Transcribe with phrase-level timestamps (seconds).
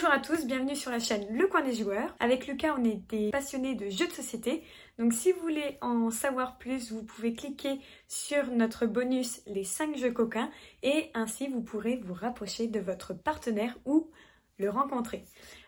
[0.00, 2.14] Bonjour à tous, bienvenue sur la chaîne Le Coin des Joueurs.
[2.20, 4.62] Avec Lucas, on est des passionnés de jeux de société.
[4.96, 9.96] Donc si vous voulez en savoir plus, vous pouvez cliquer sur notre bonus Les 5
[9.96, 10.52] jeux coquins
[10.84, 14.08] et ainsi vous pourrez vous rapprocher de votre partenaire ou
[14.58, 15.24] le rencontrer.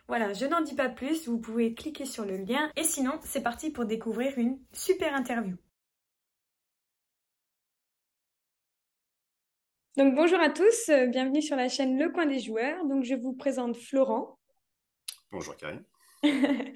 [0.07, 3.43] Voilà, je n'en dis pas plus, vous pouvez cliquer sur le lien et sinon c'est
[3.43, 5.57] parti pour découvrir une super interview.
[9.97, 12.85] Donc bonjour à tous, euh, bienvenue sur la chaîne Le Coin des Joueurs.
[12.85, 14.39] Donc je vous présente Florent.
[15.31, 15.83] Bonjour Karine.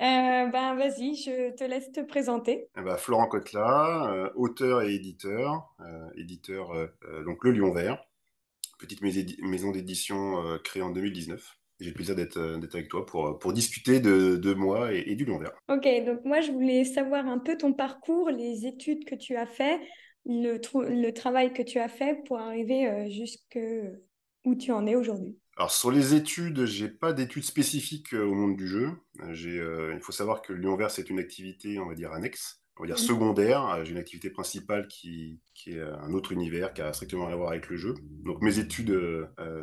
[0.00, 2.68] Euh, ben vas-y, je te laisse te présenter.
[2.78, 5.74] Eh ben, Florent Cotelat, euh, auteur et éditeur,
[6.16, 6.70] éditeur
[7.24, 8.00] donc Le Lion Vert,
[8.78, 11.58] petite maison d'édition créée en 2019.
[11.80, 15.38] J'ai le plaisir d'être avec toi pour, pour discuter de, moi et, et, du Lion
[15.38, 15.52] Vert.
[15.68, 19.46] Ok, donc moi je voulais savoir un peu ton parcours, les études que tu as
[19.46, 19.80] fait,
[20.28, 23.58] le, le travail que tu as fait pour arriver euh, jusque
[24.44, 25.38] où tu en es aujourd'hui?
[25.56, 28.92] Alors sur les études, j'ai pas d'études spécifiques euh, au monde du jeu.
[29.20, 32.82] Euh, il faut savoir que Lyon Vert c'est une activité, on va dire annexe, on
[32.82, 33.08] va dire mmh.
[33.08, 33.84] secondaire.
[33.84, 37.38] J'ai une activité principale qui, qui, est un autre univers qui a strictement rien à
[37.38, 37.94] voir avec le jeu.
[38.24, 38.96] Donc mes études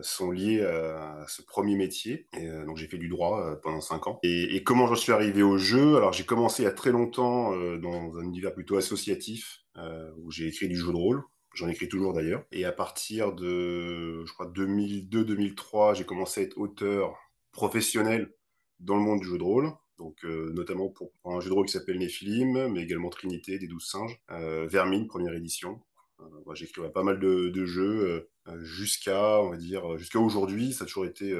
[0.01, 2.27] sont liées à ce premier métier.
[2.37, 4.19] Et, donc j'ai fait du droit pendant cinq ans.
[4.21, 5.95] Et, et, comment je suis arrivé au jeu?
[5.95, 9.64] Alors j'ai commencé il y a très longtemps dans un univers plutôt associatif.
[9.77, 11.23] Euh, où j'ai écrit du jeu de rôle.
[11.53, 12.45] J'en écris toujours d'ailleurs.
[12.51, 17.17] Et à partir de, je crois, 2002-2003, j'ai commencé à être auteur
[17.51, 18.33] professionnel
[18.79, 19.71] dans le monde du jeu de rôle.
[19.97, 23.67] Donc, euh, notamment pour, un jeu de rôle qui s'appelle Nephilim, mais également Trinité des
[23.67, 24.17] Douze Singes.
[24.31, 25.81] Euh, Vermine, première édition.
[26.21, 28.29] Euh, j'ai écrit pas mal de, jeux
[28.61, 30.71] jusqu'à, on va dire, jusqu'à aujourd'hui.
[30.71, 31.37] Ça a toujours été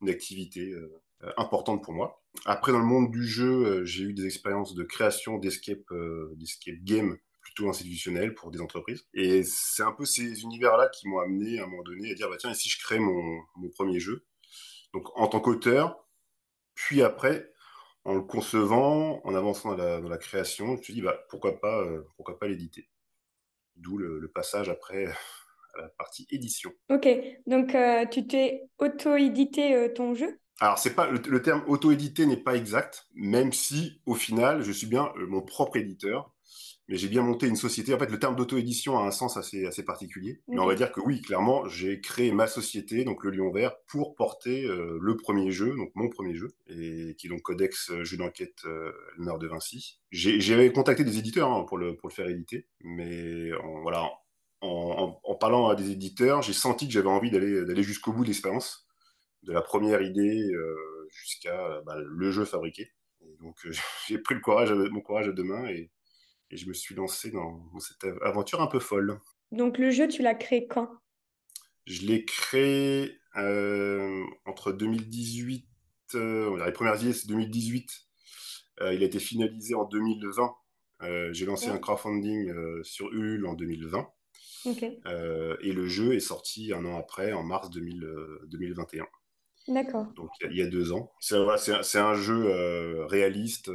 [0.00, 0.74] une activité
[1.36, 2.22] importante pour moi.
[2.44, 5.92] Après, dans le monde du jeu, j'ai eu des expériences de création d'escape,
[6.36, 7.16] d'escape game
[7.58, 9.06] plutôt institutionnel pour des entreprises.
[9.14, 12.30] Et c'est un peu ces univers-là qui m'ont amené à un moment donné à dire,
[12.30, 14.24] bah, tiens, et si je crée mon, mon premier jeu?
[14.94, 16.06] Donc en tant qu'auteur,
[16.74, 17.52] puis après,
[18.04, 21.18] en le concevant, en avançant dans la, dans la création, je me suis dit, bah,
[21.28, 22.88] pourquoi pas, euh, pourquoi pas l'éditer?
[23.76, 26.72] D'où le, passage après à la partie édition.
[26.90, 27.08] Ok,
[27.46, 30.38] donc euh, tu t'es auto-édité euh, ton jeu?
[30.60, 34.72] Alors, c'est pas le, le terme auto-édité n'est pas exact, même si au final, je
[34.72, 36.32] suis bien mon propre éditeur
[36.88, 37.92] mais j'ai bien monté une société.
[37.92, 40.40] En fait, le terme d'auto-édition a un sens assez, assez particulier.
[40.48, 43.76] Mais on va dire que oui, clairement, j'ai créé ma société, donc le Lion Vert,
[43.86, 47.90] pour porter euh, le premier jeu, donc mon premier jeu, et qui est donc Codex
[47.90, 50.00] euh, jeu d'enquête euh, Nord de Vinci.
[50.10, 54.08] J'ai contacté des éditeurs hein, pour, le, pour le faire éditer, mais en, voilà,
[54.62, 58.28] en, en, parlant à des éditeurs, j'ai senti que j'avais envie d'aller jusqu'au bout de
[58.28, 58.88] l'expérience,
[59.42, 60.50] de la première idée
[61.10, 62.90] jusqu'à bah, le jeu fabriqué.
[63.40, 63.56] donc
[64.08, 65.90] j'ai pris le courage, mon courage à deux mains et
[66.50, 69.20] et je me suis lancé dans, cette aventure un peu folle.
[69.52, 70.90] Donc le jeu, tu l'as créé quand?
[71.86, 75.66] Je l'ai créé euh, entre 2018,
[76.14, 77.90] euh, les premières idées c'est 2018,
[78.80, 80.54] euh, il a été finalisé en 2020.
[81.02, 84.08] Euh, j'ai lancé un crowdfunding sur Ulule en 2020.
[84.66, 89.06] et le jeu est sorti un an après, en mars 2021.
[89.68, 90.06] D'accord.
[90.16, 91.12] Donc il y, a deux ans.
[91.20, 93.70] C'est un, un, jeu réaliste,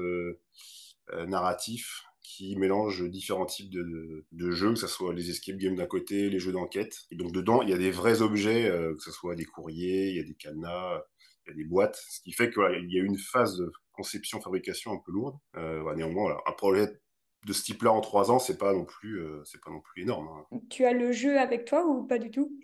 [1.28, 5.86] narratif, qui mélange différents types de, de, jeux, que ce soit les escape games d'un
[5.86, 7.04] côté, les jeux d'enquête.
[7.12, 10.10] Et donc dedans, il y a des vrais objets, euh, que ce soit des courriers,
[10.10, 11.02] il y a des cadenas,
[11.46, 14.42] il y a des boîtes, ce qui fait qu'il y a une phase de conception,
[14.42, 15.38] fabrication un peu lourde.
[15.58, 16.88] Euh, néanmoins, un projet
[17.46, 20.04] de ce type-là en trois ans, c'est pas non plus, euh, c'est pas non plus
[20.04, 20.30] énorme.
[20.30, 20.60] Hein.
[20.70, 22.58] Tu as le jeu avec toi ou pas du tout?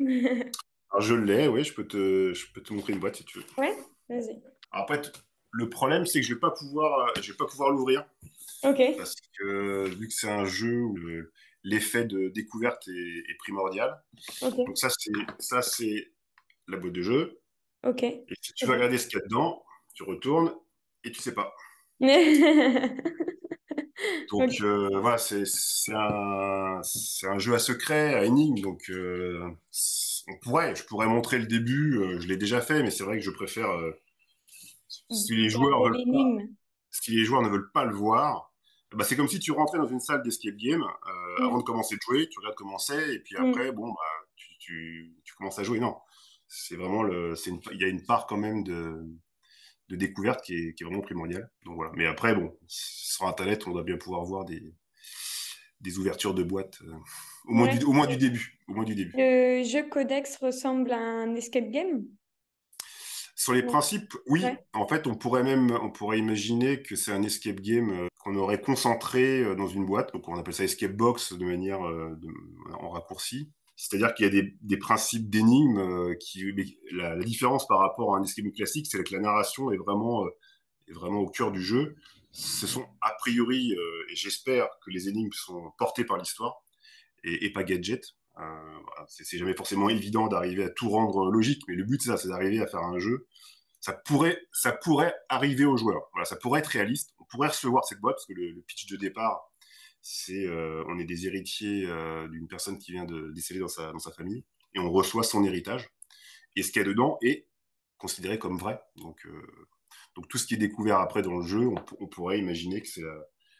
[0.89, 3.39] Alors, Je l'ai, oui, je peux te, je peux te montrer une boîte si tu
[3.39, 3.45] veux.
[3.57, 3.75] Ouais,
[4.07, 4.41] vas-y.
[4.71, 5.01] Après,
[5.51, 8.05] le problème, c'est que je vais pas pouvoir, je vais pas pouvoir l'ouvrir.
[8.61, 10.97] Parce que vu que c'est un jeu où
[11.63, 14.01] l'effet de découverte est, primordial.
[14.41, 16.11] Donc ça, c'est ça, c'est
[16.67, 17.39] la boîte de jeu.
[17.85, 18.03] Ok.
[18.03, 20.53] Et si tu veux regarder ce qu'il y a dedans, tu retournes
[21.03, 21.53] et tu sais pas.
[24.31, 25.43] donc euh, voilà, c'est
[25.93, 26.81] un,
[27.23, 28.61] un jeu à secret, à énigme.
[28.61, 29.49] Donc euh,
[30.27, 31.97] on pourrait, je pourrais montrer le début.
[31.97, 33.69] Euh, je l'ai déjà fait, mais c'est vrai que je préfère.
[35.11, 36.49] Si les joueurs veulent
[36.91, 38.51] si les joueurs ne veulent pas le voir,
[38.93, 41.95] bah, c'est comme si tu rentrais dans une salle d'escape game euh, avant de commencer
[41.95, 45.59] de jouer, tu regardes comment c'est, et puis après, bon, bah, tu, tu, tu, commences
[45.59, 45.79] à jouer.
[45.79, 45.95] Non,
[46.47, 49.05] c'est vraiment le, c'est il y a une part quand même de,
[49.89, 51.51] de découverte qui est, qui est, vraiment primordiale.
[51.65, 51.91] Donc voilà.
[51.95, 54.63] Mais après, bon, sur Internet, on doit bien pouvoir voir des,
[55.81, 56.93] des ouvertures de boîtes euh,
[57.45, 58.59] au, moins du, au moins du début.
[58.67, 59.13] Au moins du début.
[59.15, 62.05] Le jeu Codex ressemble à un escape game?
[63.39, 64.43] Sur les principes, oui.
[64.73, 68.35] En fait, on pourrait même, on pourrait imaginer que c'est un escape game euh, qu'on
[68.35, 70.11] aurait concentré euh, dans une boîte.
[70.11, 72.19] Donc, on appelle ça escape box de manière euh,
[72.81, 73.49] en raccourci.
[73.77, 76.51] C'est-à-dire qu'il y a des, principes d'énigmes qui.
[76.91, 80.27] La, la, différence par rapport à un escape classique, c'est que la narration est vraiment,
[80.89, 81.95] est vraiment au cœur du jeu.
[82.31, 86.61] Ce sont a priori, et j'espère que les énigmes sont portées par l'histoire
[87.23, 88.03] et, et, pas gadget.
[89.07, 92.29] C'est jamais forcément évident d'arriver à tout rendre logique, mais le but c'est ça, c'est
[92.29, 93.27] d'arriver à faire un jeu
[93.79, 96.09] ça pourrait, ça pourrait arriver aux joueurs.
[96.25, 97.13] Ça pourrait être réaliste.
[97.19, 99.51] On pourrait recevoir cette boîte parce que le, pitch de départ,
[100.01, 103.91] c'est euh, on est des héritiers euh, d'une personne qui vient de décéder dans sa,
[103.91, 104.45] dans sa famille
[104.75, 105.89] et on reçoit son héritage.
[106.55, 107.47] Et ce qu'il y a dedans est
[107.97, 108.81] considéré comme vrai.
[108.97, 109.67] Donc, euh,
[110.15, 111.67] donc tout ce qui est découvert après dans le jeu,
[111.99, 113.03] on, pourrait imaginer que c'est,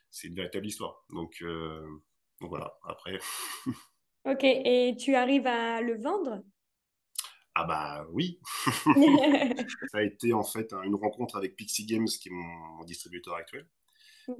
[0.10, 1.06] c'est une véritable histoire.
[1.10, 1.44] Donc,
[2.42, 3.20] donc voilà, après.
[4.26, 6.44] ok, et tu arrives à le vendre?
[7.56, 8.40] Ah bah oui.
[9.92, 13.68] ça a été en fait une rencontre avec Pixie Games, qui est mon, distributeur actuel,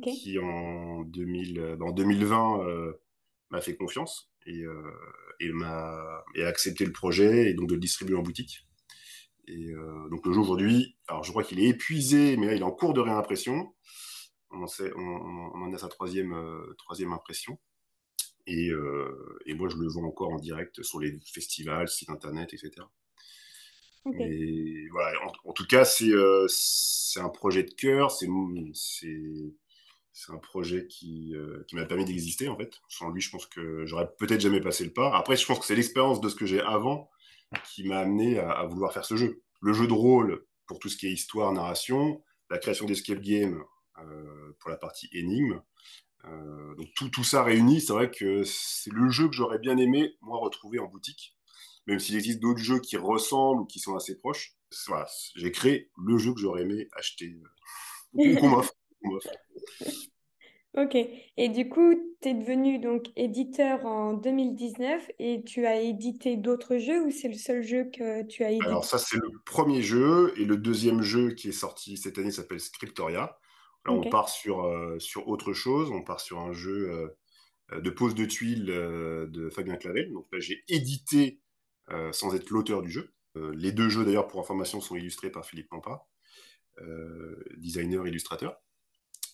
[0.02, 2.94] qui en, 2000, en 2020 euh,
[3.50, 4.92] m'a fait confiance et, euh,
[5.40, 8.66] et m'a et a accepté le projet et donc de le distribuer en boutique.
[9.48, 12.62] Et euh, donc le jeu aujourd'hui, alors je crois qu'il est épuisé, mais là il
[12.62, 13.74] est en cours de réimpression.
[14.52, 16.36] On en, sait, on, en a sa troisième,
[16.78, 17.60] troisième impression.
[18.50, 18.72] Et,
[19.46, 22.82] et, moi, je le vends encore en direct sur les festivals, sites internet, etc.
[24.18, 28.72] Et voilà, en, tout cas, euh, c'est un projet de cœur, c'est un
[30.38, 32.80] projet qui, euh, qui m'a permis d'exister en fait.
[32.88, 35.16] Sans lui, je pense que j'aurais peut-être jamais passé le pas.
[35.16, 37.10] Après, je pense que c'est l'expérience de ce que j'ai avant
[37.66, 39.44] qui m'a amené à, vouloir faire ce jeu.
[39.62, 43.64] Le jeu de rôle pour tout ce qui est histoire, narration, la création d'escape game
[43.98, 45.62] euh, pour la partie énigme.
[46.24, 50.16] Donc tout, tout ça réuni, c'est vrai que c'est le jeu que j'aurais bien aimé
[50.22, 51.36] moi retrouver en boutique
[51.90, 54.56] même s'il existe d'autres jeux qui ressemblent ou qui sont assez proches.
[54.88, 57.36] Voilà, j'ai créé le jeu que j'aurais aimé acheter
[58.20, 58.74] euh, qu'on m'offre.
[60.78, 66.38] Ok, et du coup, tu es devenu donc éditeur en 2019 et tu as édité
[66.38, 68.68] d'autres jeux ou c'est le seul jeu que tu as édité?
[68.68, 72.30] Alors ça, c'est le premier jeu et le deuxième jeu qui est sorti cette année
[72.30, 73.40] s'appelle Scriptoria.
[73.86, 77.16] Là, on part sur, euh, sur autre chose, on part sur un jeu
[77.72, 80.12] euh, de pose de tuiles de Fabien Clavel.
[80.12, 81.40] Donc là, j'ai édité
[81.92, 83.14] euh, sans être l'auteur du jeu.
[83.36, 86.06] Euh, les deux jeux, d'ailleurs, pour information, sont illustrés par Philippe Pampa,
[86.82, 88.62] euh, designer, illustrateur.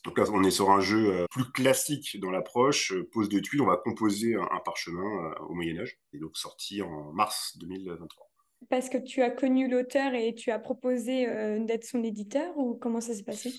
[0.05, 3.65] Donc là, on est sur un jeu plus classique dans l'approche, pose de tuiles, on
[3.65, 8.31] va composer un, parchemin au Moyen Âge, et donc sorti en mars 2023.
[8.69, 11.25] Parce que tu as connu l'auteur et tu as proposé
[11.61, 13.51] d'être son éditeur, ou comment ça s'est passé?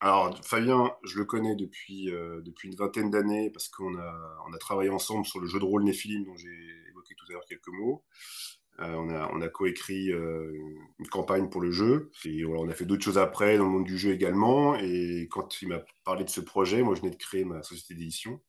[0.00, 4.58] Alors, Fabien, je le connais depuis, depuis une vingtaine d'années parce qu'on a, on a
[4.58, 6.80] travaillé ensemble sur le jeu de rôle Néphilim dont j'ai
[7.14, 8.04] tout à l'heure quelques mots.
[8.80, 10.52] Euh, on a, on a coécrit euh,
[10.98, 12.10] une campagne pour le jeu.
[12.24, 14.76] Et on a fait d'autres choses après dans le monde du jeu également.
[14.76, 17.94] Et quand il m'a parlé de ce projet, moi je venais de créer ma société
[17.94, 18.40] d'édition.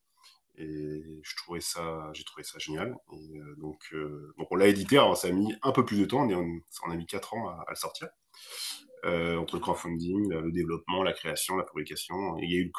[0.57, 2.95] Et je trouvais ça, j'ai trouvé ça génial.
[3.11, 3.93] Euh, donc,
[4.37, 4.97] donc on l'a édité.
[5.15, 6.27] Ça a mis un peu plus de temps.
[6.29, 8.07] On, on a mis 4 ans à, le sortir.
[9.03, 12.37] Entre le crowdfunding, le développement, la création, la fabrication.
[12.39, 12.71] il y a eu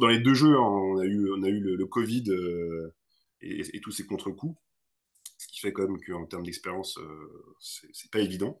[0.00, 2.24] dans les deux jeux, hein, on a eu, le, Covid
[3.40, 4.56] et, et, tous ces contre-coups
[5.44, 8.60] ce qui fait quand même qu'en termes d'expérience, euh, c'est pas évident.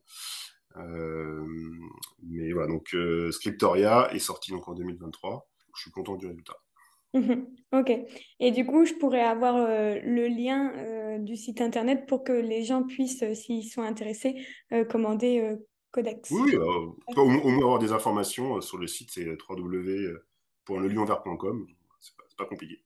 [0.76, 1.46] Euh,
[2.22, 5.48] mais voilà, donc euh, Scriptoria est sorti donc en 2023.
[5.76, 6.56] Je suis content du résultat.
[7.72, 7.92] ok.
[8.40, 12.82] Et du coup, je pourrais avoir le lien du site internet pour que les gens
[12.82, 14.44] puissent, s'ils sont intéressés,
[14.90, 15.56] commander
[15.94, 16.30] Codex.
[16.32, 16.96] Oui, au,
[17.28, 21.66] moins avoir des informations sur le site, c'est www.lelionvert.com.
[22.00, 22.82] C'est pas, pas compliqué.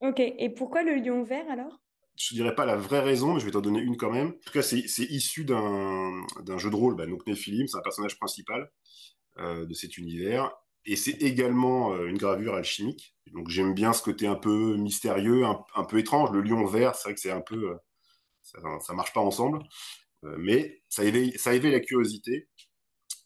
[0.00, 0.20] ok.
[0.20, 1.80] Et pourquoi le lion vert alors?
[2.16, 4.28] Je dirais pas la vraie raison, mais je vais t'en donner une quand même.
[4.28, 6.26] En tout cas, c'est issu d'un
[6.58, 8.70] jeu de rôle, bah, donc Nephilim, c'est un personnage principal
[9.38, 10.52] euh, de cet univers.
[10.84, 13.16] Et c'est également euh, une gravure alchimique.
[13.32, 16.30] Donc j'aime bien ce côté un peu mystérieux, un, peu étrange.
[16.32, 17.70] Le lion vert, c'est vrai que c'est un peu.
[17.70, 17.76] Euh,
[18.42, 19.60] ça, ça, marche pas ensemble.
[20.22, 22.48] Mais ça éveille, ça éveille la curiosité.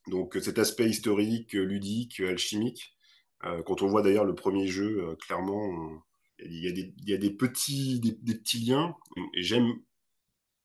[0.08, 2.96] Donc cet aspect historique, ludique, alchimique.
[3.42, 6.02] quand on voit d'ailleurs le premier jeu, clairement,
[6.44, 6.64] il
[7.06, 8.96] y a des, petits, des, petits liens.
[9.36, 9.80] J'aime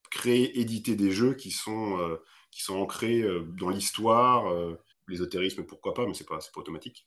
[0.10, 2.18] créer, éditer des jeux qui sont, euh,
[2.52, 7.06] qui sont ancrés euh, dans l'histoire, euh, l'ésotérisme, pourquoi pas, mais c'est pas, pas automatique.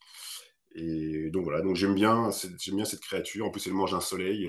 [0.75, 3.47] Et donc voilà, donc j'aime bien, j'aime bien cette créature.
[3.47, 4.49] En plus, elle mange un soleil.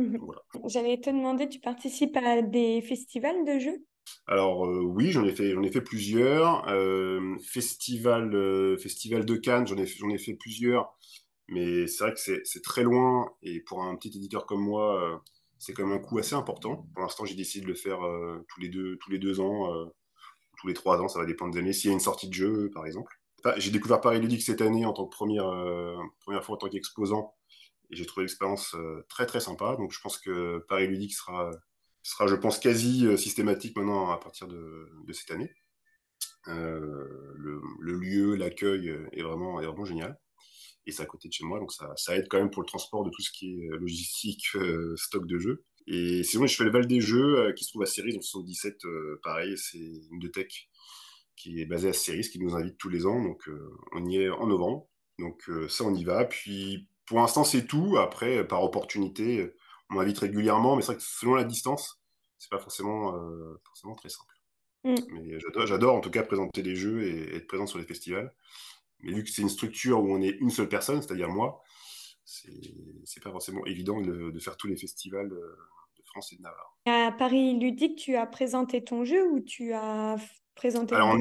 [0.20, 0.42] Voilà.
[0.66, 3.84] J'allais te demander, tu participes à des festivals de jeux?
[4.26, 6.66] Alors oui, j'en ai fait, j'en ai fait plusieurs.
[7.42, 10.96] festival, festival de Cannes, j'en ai, j'en ai fait plusieurs.
[11.50, 15.18] Mais c'est vrai que c'est très loin et pour un petit éditeur comme moi, euh,
[15.58, 16.86] c'est quand même un coût assez important.
[16.94, 19.74] Pour l'instant, j'ai décidé de le faire euh, tous, les deux, tous les deux ans,
[19.74, 19.86] euh,
[20.58, 21.72] tous les trois ans, ça va dépendre des années.
[21.72, 23.12] S'il y a une sortie de jeu, par exemple.
[23.56, 25.50] j'ai découvert Paris Ludique cette année en tant que première,
[26.20, 27.34] première fois en tant qu'exposant.
[27.90, 28.76] Et j'ai trouvé l'expérience
[29.08, 29.76] très très sympa.
[29.76, 31.50] Donc je pense que Paris Ludique sera,
[32.02, 35.52] sera je pense, quasi systématique maintenant à partir de, cette année.
[36.46, 40.18] Le, lieu, l'accueil est vraiment, est vraiment génial
[40.86, 42.66] et c'est à côté de chez moi, donc ça, ça, aide quand même pour le
[42.66, 44.46] transport de tout ce qui est logistique,
[44.96, 45.64] stock de jeux.
[45.86, 48.82] Et sinon, je fais le Val des Jeux qui se trouve à Cerise en 77.
[49.22, 50.68] pareil, c'est une de tech
[51.36, 53.22] qui est basée à Cerise, qui nous invite tous les ans.
[53.22, 53.48] Donc,
[53.92, 54.86] on y est en novembre.
[55.18, 56.24] Donc, ça, on y va.
[56.26, 57.98] Puis, pour l'instant, c'est tout.
[57.98, 59.52] Après, par opportunité,
[59.90, 62.00] on m'invite régulièrement, mais c'est vrai que selon la distance,
[62.38, 63.12] c'est pas forcément,
[63.64, 64.32] forcément très simple.
[64.84, 64.94] Mm.
[65.10, 68.32] Mais j'adore, en tout cas, présenter des jeux et, être présent sur les festivals.
[69.00, 71.64] Mais vu que c'est une structure où on est une seule personne, c'est-à-dire moi,
[72.24, 76.76] c'est pas forcément évident de, faire tous les festivals de France et de Navarre.
[76.86, 80.16] À Paris Ludique, tu as présenté ton jeu ou tu as
[80.54, 81.16] présenté Alors,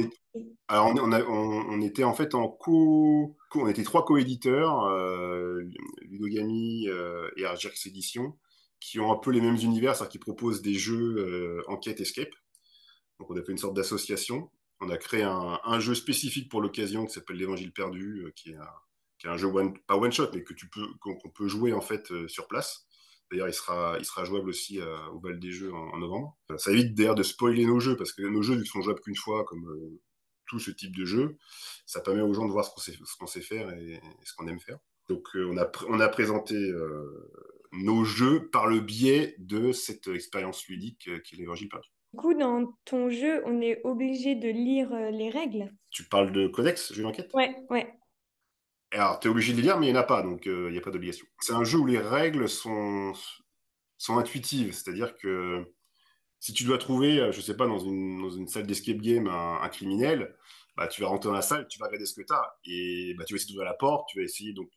[0.78, 3.36] on, on, était en fait en co...
[3.56, 5.62] on était trois co-éditeurs, euh,
[6.02, 8.38] Ludogami euh, et Argirx Édition,
[8.80, 12.34] qui ont un peu les mêmes univers, c'est-à-dire qui proposent des jeux euh, enquête escape.
[13.20, 14.50] Donc on a fait une sorte d'association.
[14.82, 19.36] On a créé un, jeu spécifique pour l'occasion qui s'appelle l'Évangile perdu, qui est, un,
[19.36, 19.52] jeu
[19.86, 22.88] pas one shot, mais que tu peux qu'on peut jouer en fait sur place.
[23.32, 26.36] D'ailleurs, il sera, jouable aussi euh, au bal des jeux en, novembre.
[26.52, 29.02] Euh, ça évite d'ailleurs de spoiler nos jeux, parce que nos jeux, ils sont jouables
[29.02, 30.02] qu'une fois, comme euh,
[30.50, 31.38] tout ce type de jeu,
[31.86, 34.34] ça permet aux gens de voir ce qu'on sait, ce qu'on sait faire et, ce
[34.34, 34.80] qu'on aime faire.
[35.08, 36.72] Donc, on, a, on a présenté
[37.72, 41.90] nos jeux par le biais de cette expérience ludique qui est l'Évangile perdu.
[42.14, 45.72] Du coup, dans ton jeu, on est obligé de lire les règles.
[45.92, 47.32] Tu parles de codex, jeu d'enquête?
[47.34, 47.94] Ouais, ouais.
[48.92, 50.70] Alors, tu es obligé de les lire, mais il n'y en a pas, donc euh,
[50.70, 51.28] il n'y a pas d'obligation.
[51.40, 53.14] C'est un jeu où les règles sont,
[53.98, 55.72] sont intuitives, c'est-à-dire que
[56.40, 58.98] si tu dois trouver, euh, je ne sais pas, dans une, dans une salle d'escape
[58.98, 60.36] game un, criminel,
[60.78, 63.14] bah, tu vas rentrer dans la salle, tu vas regarder ce que tu as, et
[63.18, 64.54] bah, tu vas essayer d'ouvrir la porte, tu vas essayer.
[64.54, 64.70] Donc,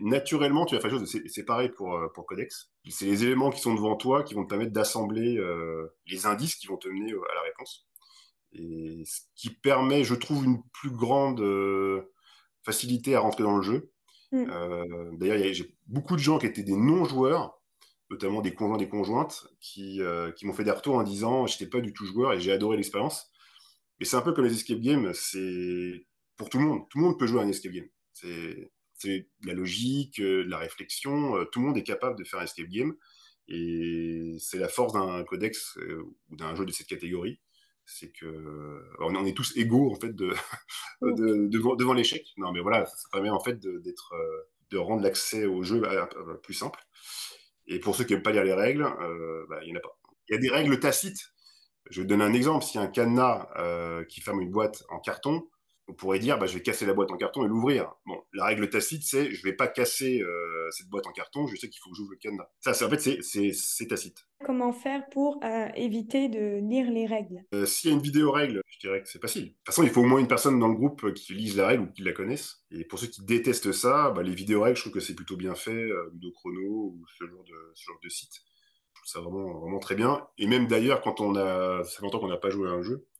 [0.00, 1.10] naturellement, tu vas faire chose.
[1.26, 2.70] C'est pareil pour, euh, pour Codex.
[2.88, 5.38] C'est les éléments qui sont devant toi qui vont te permettre d'assembler
[6.06, 7.86] les indices qui vont te mener à la réponse.
[8.52, 11.40] Et ce qui permet, je trouve, une plus grande
[12.64, 13.92] facilité à rentrer dans le jeu.
[14.32, 14.46] Mm.
[14.50, 17.59] Euh, d'ailleurs, j'ai beaucoup de gens qui étaient des non-joueurs,
[18.10, 21.66] notamment des conjoints, des conjointes, qui, euh, qui m'ont fait des retours en disant j'étais
[21.66, 23.30] pas du tout joueur et j'ai adoré l'expérience.
[24.00, 26.88] Et c'est un peu comme les escape games, c'est pour tout le monde.
[26.90, 27.88] Tout le monde peut jouer à un escape game.
[28.12, 28.70] C'est
[29.06, 31.44] de la logique, euh, de la réflexion.
[31.52, 32.94] tout le monde est capable de faire un escape game.
[33.48, 35.76] Et c'est la force d'un codex
[36.28, 37.40] ou d'un jeu de cette catégorie
[37.90, 40.32] c'est que on est tous égaux en fait de,
[41.02, 42.26] devant, l'échec.
[42.36, 46.34] Non, mais voilà, ça permet en fait d'être, euh, de rendre l'accès au jeu euh,
[46.42, 46.80] plus simple.
[47.70, 49.82] Et pour ceux qui n'aiment pas lire les règles, euh, bah, il n'y en a
[49.82, 49.96] pas.
[50.28, 51.32] Il y a des règles tacites.
[51.90, 52.64] Je vais donner un exemple.
[52.74, 53.48] A un cadenas
[54.08, 55.42] qui ferme une boîte en carton,
[55.90, 57.92] on pourrait dire bah, je vais casser la boîte en carton et l'ouvrir.
[58.06, 61.46] Bon, la règle tacite, c'est je ne vais pas casser euh, cette boîte en carton,
[61.46, 62.48] je sais qu'il faut que j'ouvre le cadenas.
[62.60, 64.26] Ça, c'est, en fait, c'est, tacite.
[64.44, 67.44] Comment faire pour euh, éviter de lire les règles?
[67.54, 69.44] Euh, S'il y a une vidéo règle, je dirais que c'est facile.
[69.44, 71.66] De toute façon, il faut au moins une personne dans le groupe qui lise la
[71.66, 72.64] règle ou qui la connaisse.
[72.70, 75.36] Et pour ceux qui détestent ça, bah, les vidéos règles, je trouve que c'est plutôt
[75.36, 78.32] bien fait, de chrono ou ce genre de, ce genre de site.
[78.94, 80.26] Je trouve ça vraiment, vraiment très bien.
[80.38, 82.82] Et même d'ailleurs, quand on a, ça fait longtemps qu'on n'a pas joué à un
[82.82, 83.06] jeu,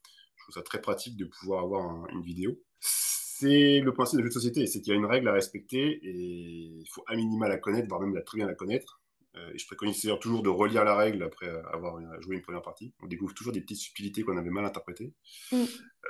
[0.51, 2.59] trouve ça très pratique de pouvoir avoir une vidéo.
[2.79, 5.99] C'est le principe de jeu de société, c'est qu'il y a une règle à respecter
[6.03, 9.01] et il faut à minima la connaître, voire même la très bien la connaître.
[9.37, 12.61] Euh, et je préconise d'ailleurs toujours de relire la règle après avoir joué une première
[12.61, 12.93] partie.
[13.01, 15.13] On découvre toujours des petites subtilités qu'on avait mal interprétées.
[15.51, 15.63] Mm.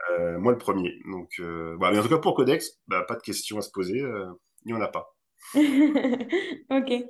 [0.10, 1.00] Euh, moi, le premier.
[1.06, 4.00] Donc, euh, mais en tout cas, pour Codex, bah, pas de questions à se poser.
[4.00, 5.16] il n'y en a pas.
[5.54, 7.06] ok.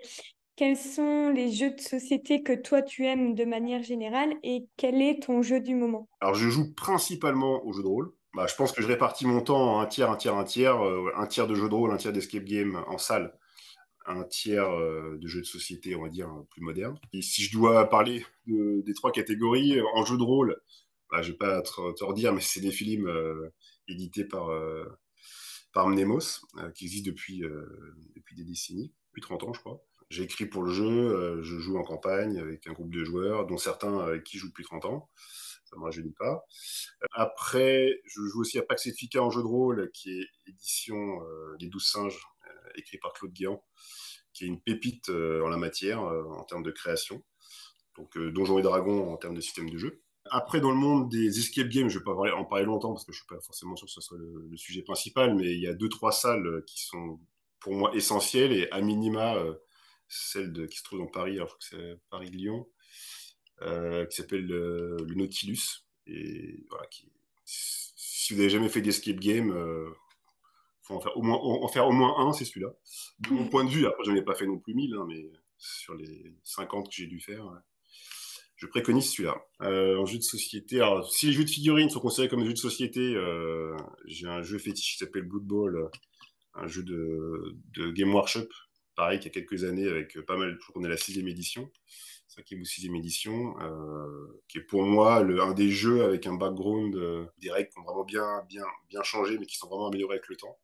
[0.61, 5.01] Quels sont les jeux de société que toi tu aimes de manière générale et quel
[5.01, 6.07] est ton jeu du moment?
[6.19, 8.13] Alors je joue principalement aux jeux de rôle.
[8.35, 10.79] Bah, je pense que je répartis mon temps en un tiers, un tiers, un tiers.
[10.85, 13.35] Euh, un tiers de jeux de rôle, un tiers d'escape game en salle,
[14.05, 16.95] un tiers euh, de jeux de société, on va dire, plus moderne.
[17.11, 20.61] Et si je dois parler des trois catégories, euh, en jeu de rôle,
[21.09, 23.11] bah, je ne vais pas te, te redire, mais c'est des films
[23.87, 24.47] édités par,
[25.73, 27.41] par Mnemos, qui existent depuis,
[28.15, 29.83] depuis des décennies, depuis 30 ans, je crois.
[30.11, 33.45] J'ai écrit pour le jeu, euh, je joue en campagne avec un groupe de joueurs,
[33.47, 35.09] dont certains avec qui je joue depuis 30 ans.
[35.63, 36.45] Ça ne me rajeunit pas.
[37.13, 41.69] Après, je joue aussi à Pacifica en jeu de rôle, qui est édition euh, Les
[41.69, 43.63] Douze Singes, euh, écrit par Claude Guéant,
[44.33, 47.23] qui est une pépite en la matière en termes de création.
[47.97, 50.01] Donc, Donjons et Dragons en termes de système de jeu.
[50.29, 53.05] Après, dans le monde des escape games, je ne vais pas en parler longtemps parce
[53.05, 55.53] que je ne suis pas forcément sûr que ce soit le, le, sujet principal, mais
[55.53, 57.17] il y a deux, trois salles qui sont
[57.61, 59.37] pour moi essentielles et à minima
[60.11, 62.67] celle de, qui se trouve dans Paris, alors que c'est Paris-Lyon,
[63.61, 65.85] euh, qui s'appelle le, Nautilus.
[66.07, 66.87] Et voilà,
[67.45, 69.89] si vous n'avez jamais fait d'escape game, il euh,
[70.81, 71.21] faut en faire au
[71.91, 72.73] moins, en un, c'est celui-là.
[73.19, 75.05] De mon point de vue, après, je n'en ai pas fait non plus 1000, hein,
[75.07, 77.45] mais sur les 50 que j'ai dû faire,
[78.61, 79.43] je préconise celui-là.
[79.61, 82.45] Euh, en jeu de société, alors si les jeux de figurines sont considérés comme des
[82.45, 83.75] jeux de société, euh,
[84.05, 85.89] j'ai un jeu fétiche qui s'appelle Blood Bowl,
[86.53, 87.57] un jeu de,
[87.91, 88.47] Game Workshop,
[88.95, 91.69] pareil, qu'il y a quelques années, avec pas mal, je qu'on est la sixième édition,
[92.27, 96.35] cinquième ou sixième édition, euh, qui est pour moi le, un des jeux avec un
[96.35, 96.95] background,
[97.39, 100.57] des règles qui ont vraiment bien, changé, mais qui sont vraiment améliorées avec le temps.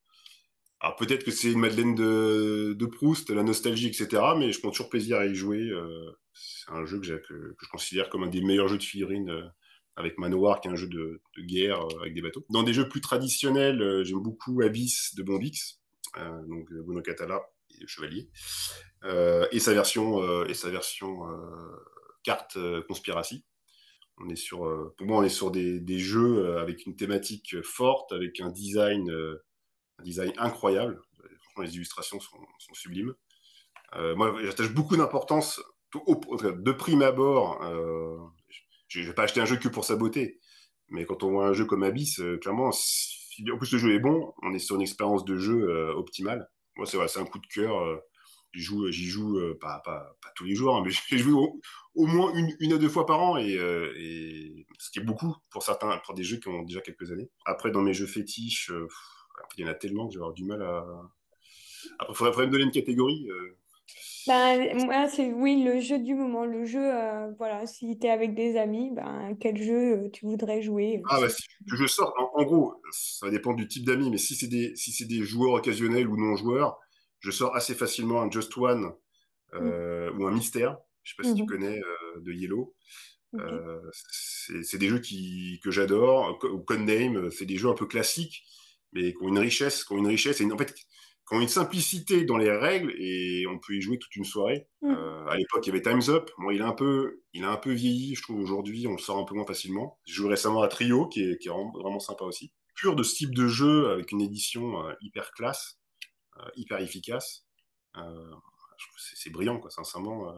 [0.80, 4.22] Alors peut-être que c'est une Madeleine de, de, Proust, la nostalgie, etc.
[4.38, 5.72] Mais je prends toujours plaisir à y jouer
[6.40, 9.48] c'est un jeu que, je considère comme un des meilleurs jeux de figurines euh,
[9.96, 12.46] avec Manoir, qui est un jeu de, guerre euh, avec des bateaux.
[12.50, 15.82] Dans des jeux plus traditionnels, euh, j'aime beaucoup Abyss de Bombix,
[16.48, 17.42] donc Bruno Catala
[17.86, 18.30] Chevalier,
[19.52, 21.20] et sa version, et sa version
[22.24, 22.58] carte
[22.88, 23.46] conspiracy.
[24.20, 24.60] On est sur,
[24.98, 29.12] pour moi, on est sur des, jeux avec une thématique forte, avec un design,
[30.04, 31.02] design incroyable.
[31.42, 33.14] Franchement, les illustrations sont, sont sublimes.
[33.94, 35.62] moi, j'attache beaucoup d'importance
[35.94, 38.18] de prime abord, euh,
[38.88, 40.40] je vais pas acheter un jeu que pour sa beauté.
[40.90, 43.94] Mais quand on voit un jeu comme Abyss, euh, clairement, si, en plus le jeu
[43.94, 46.50] est bon, on est sur une expérience de jeu euh, optimale.
[46.78, 48.02] Moi, c'est un coup de cœur.
[48.54, 51.62] j'y joue, j'y joue pas, pas, tous les jours, hein, mais j'y joue
[51.96, 55.64] au, moins une, une à deux fois par an, et, ce qui est beaucoup pour
[55.64, 57.30] certains, pour des jeux qui ont déjà quelques années.
[57.46, 58.72] Après, dans mes jeux fétiches,
[59.58, 60.86] il y en a tellement que je vais avoir du mal à.
[62.00, 63.30] Après, il faudrait, me donner une catégorie.
[64.28, 66.46] Ben, moi, c'est oui, le jeu du moment.
[66.46, 70.26] Le jeu, euh, voilà, si tu es avec des amis, ben, quel jeu euh, tu
[70.26, 71.02] voudrais jouer?
[71.10, 74.48] Ah, bah, si je sors, en, gros, ça dépend du type d'amis, mais si c'est
[74.48, 76.78] des, si c'est des joueurs occasionnels ou non-joueurs,
[77.20, 78.92] je sors assez facilement un Just One
[79.54, 80.78] euh, ou un Mystère.
[81.04, 81.48] Je sais pas si tu mhm.
[81.48, 81.82] connais
[82.18, 82.76] de Yellow.
[84.12, 86.38] c'est des jeux qui, que j'adore.
[86.44, 88.44] Ou Codename, c'est des jeux un peu classiques,
[88.92, 90.42] mais qui ont une richesse, qui ont une richesse.
[90.42, 90.76] Et en fait,
[91.28, 94.68] qui ont une simplicité dans les règles et on peut y jouer toute une soirée.
[94.82, 94.92] Mm.
[94.92, 96.30] Euh, à l'époque, il y avait Time's Up.
[96.38, 98.40] Moi, il a un peu, il a un peu vieilli, je trouve.
[98.40, 100.00] Aujourd'hui, on le sort un peu moins facilement.
[100.06, 102.54] J'ai joué récemment à Trio, qui est, qui est vraiment, sympa aussi.
[102.76, 105.80] Pur de ce type de jeu avec une édition euh, hyper classe,
[106.38, 107.46] euh, hyper efficace.
[108.98, 110.34] c'est brillant, quoi, sincèrement.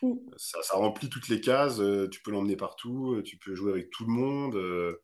[0.00, 0.14] Mm.
[0.38, 1.82] Ça, ça, remplit toutes les cases.
[2.10, 3.20] tu peux l'emmener partout.
[3.26, 4.96] tu peux jouer avec tout le monde.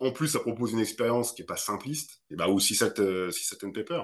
[0.00, 2.22] en plus, ça propose une expérience qui est pas simpliste.
[2.30, 4.02] Et bah, aussi, si ça te, si ça te paper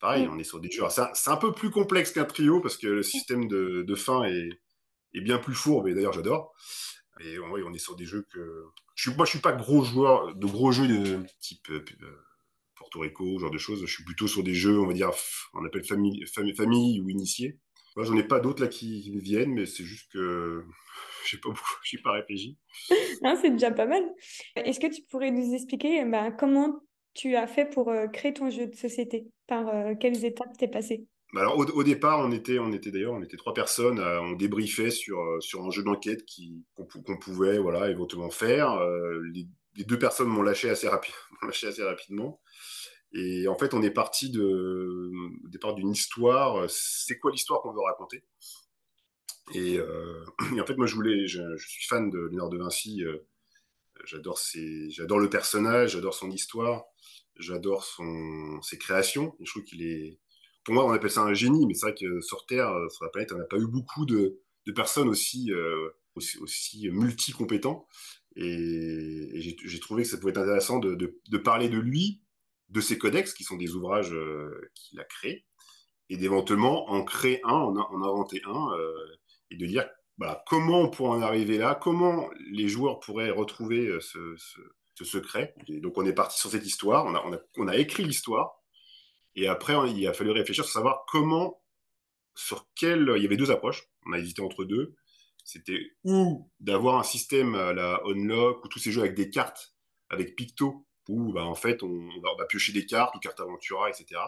[0.00, 0.32] pareil, mm.
[0.32, 0.84] on est sur des jeux.
[0.88, 4.50] C'est un, peu plus complexe qu'un trio parce que le système de, fin est,
[5.14, 6.54] bien plus fourbe, et d'ailleurs j'adore.
[7.20, 8.64] Et on est sur des jeux que.
[8.94, 11.84] Je suis, moi, je suis pas gros joueur de gros jeux de type euh,
[12.76, 13.80] Porto Rico, ce genre de choses.
[13.84, 15.10] Je suis plutôt sur des jeux, on va dire,
[15.54, 17.58] on appelle famille, famille, famille ou initié.
[17.96, 20.64] Moi, j'en ai pas d'autres là qui, me viennent, mais c'est juste que
[21.24, 22.56] je sais pas beaucoup, je suis pas réfléchi.
[23.42, 24.04] c'est déjà pas mal.
[24.54, 26.80] Est-ce que tu pourrais nous expliquer bah, comment
[27.14, 29.26] tu as fait pour euh, créer ton jeu de société?
[29.46, 31.06] Par euh, quelles étapes t'es passé?
[31.34, 34.32] Bah alors, au, départ, on était, on était d'ailleurs, on était trois personnes, euh, on
[34.32, 36.24] débriefait sur, sur un jeu d'enquête
[36.74, 38.80] qu'on pouvait voilà, éventuellement faire.
[39.32, 39.46] Les,
[39.84, 40.88] deux personnes m'ont lâché, assez
[41.42, 42.40] lâché assez rapidement.
[43.12, 45.10] Et en fait, on est parti de,
[45.44, 46.68] au départ d'une histoire.
[46.68, 48.24] C'est quoi l'histoire qu'on veut raconter?
[49.54, 53.02] Et, en fait, moi, je voulais, je, je suis fan de Léonard de Vinci
[54.04, 54.40] J'adore
[54.88, 56.84] j'adore le personnage, j'adore son histoire,
[57.38, 59.36] j'adore son, ses créations.
[59.40, 60.18] je trouve qu'il est,
[60.64, 63.04] pour moi, on appelle ça un génie, mais c'est vrai que sur Terre, euh, sur
[63.04, 67.86] la planète, on n'a pas eu beaucoup de, de personnes aussi, euh, aussi, multi-compétents.
[68.36, 72.22] Et, j'ai trouvé que ça pouvait être intéressant de, de, parler de lui,
[72.68, 75.46] de ses codex, qui sont des ouvrages euh, qu'il a créés,
[76.10, 78.68] et d'éventuellement en créer un, en, en inventer un,
[79.50, 79.88] et de dire
[80.46, 85.54] comment on pourrait en arriver là, comment les joueurs pourraient retrouver euh, ce, secret?
[85.68, 87.06] donc on est parti sur cette histoire,
[87.56, 88.56] on a, écrit l'histoire,
[89.36, 91.62] et après il a fallu réfléchir sur savoir comment,
[92.34, 93.12] sur quel...
[93.16, 94.94] Il y avait deux approches, on a hésité entre deux.
[95.44, 99.74] C'était ou d'avoir un système à la Unlock, ou tous ces jeux avec des cartes,
[100.10, 104.20] avec Picto, où bah, en fait on, va, piocher des cartes, ou cartes Aventura, etc.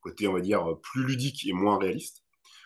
[0.00, 2.24] Côté, on va dire, plus ludique et moins réaliste.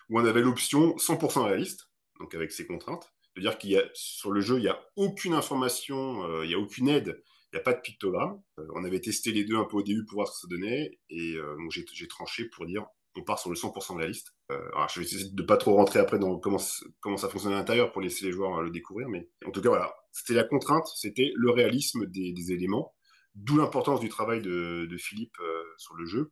[0.09, 1.86] Où on avait l'option 100% réaliste,
[2.19, 3.11] donc avec ces contraintes.
[3.37, 6.55] C'est-à-dire qu'il y a sur le jeu, il n'y a aucune information, euh, il n'y
[6.55, 7.21] a aucune aide,
[7.53, 8.41] il n'y a pas de pictogramme.
[8.59, 10.47] Euh, on avait testé les deux un peu au début pour voir ce que ça
[10.47, 14.87] donnait, et euh, donc j'ai tranché pour dire on part sur le 100% de la
[14.87, 18.01] je vais essayer de pas trop rentrer après dans comment, ça fonctionne à l'intérieur pour
[18.01, 21.49] laisser les joueurs le découvrir, mais en tout cas voilà, c'était la contrainte, c'était le
[21.49, 22.95] réalisme des, éléments,
[23.33, 25.37] d'où l'importance du travail de Philippe
[25.77, 26.31] sur le jeu.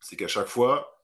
[0.00, 0.97] C'est qu'à chaque fois,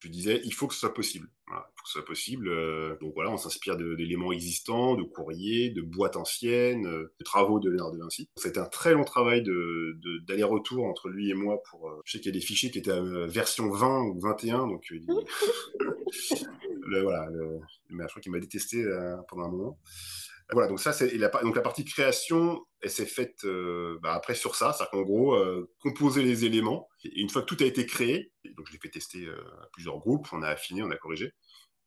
[0.00, 1.28] je disais, il faut que ce soit possible.
[1.48, 2.48] il faut que ce soit possible.
[2.48, 7.60] Euh, donc voilà, on s'inspire d'éléments existants, de courriers, de boîtes anciennes, euh, de travaux
[7.60, 8.30] de Léonard de Vinci.
[8.36, 9.42] C'était un très long travail
[10.26, 11.62] d'aller-retour entre lui et moi.
[11.70, 14.20] Pour, euh, je sais qu'il y a des fichiers qui étaient à version 20 ou
[14.20, 14.90] 21, donc
[16.86, 17.60] le, voilà, le,
[17.90, 18.82] mais je crois qu'il m'a détesté
[19.28, 19.78] pendant un moment.
[20.52, 24.34] Voilà, donc ça, c'est la, donc la partie création, elle s'est faite euh, bah, après
[24.34, 26.88] sur ça, c'est-à-dire qu'en gros, euh, composer les éléments.
[27.04, 29.68] Et une fois que tout a été créé, donc je l'ai fait tester euh, à
[29.72, 31.32] plusieurs groupes, on a affiné, on a corrigé.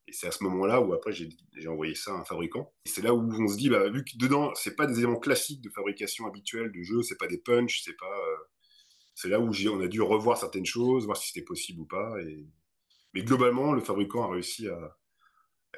[0.08, 2.73] Et c'est à ce moment-là où après j'ai envoyé ça à un fabricant.
[2.86, 5.19] Et c'est là où on se dit, bah, vu que dedans, c'est pas des éléments
[5.19, 8.19] classiques de fabrication habituelle de jeu, c'est pas des punch, c'est pas.
[9.15, 12.15] c'est là où on a dû revoir certaines choses, voir si c'était possible ou pas.
[13.13, 14.97] Mais globalement, le fabricant a réussi à,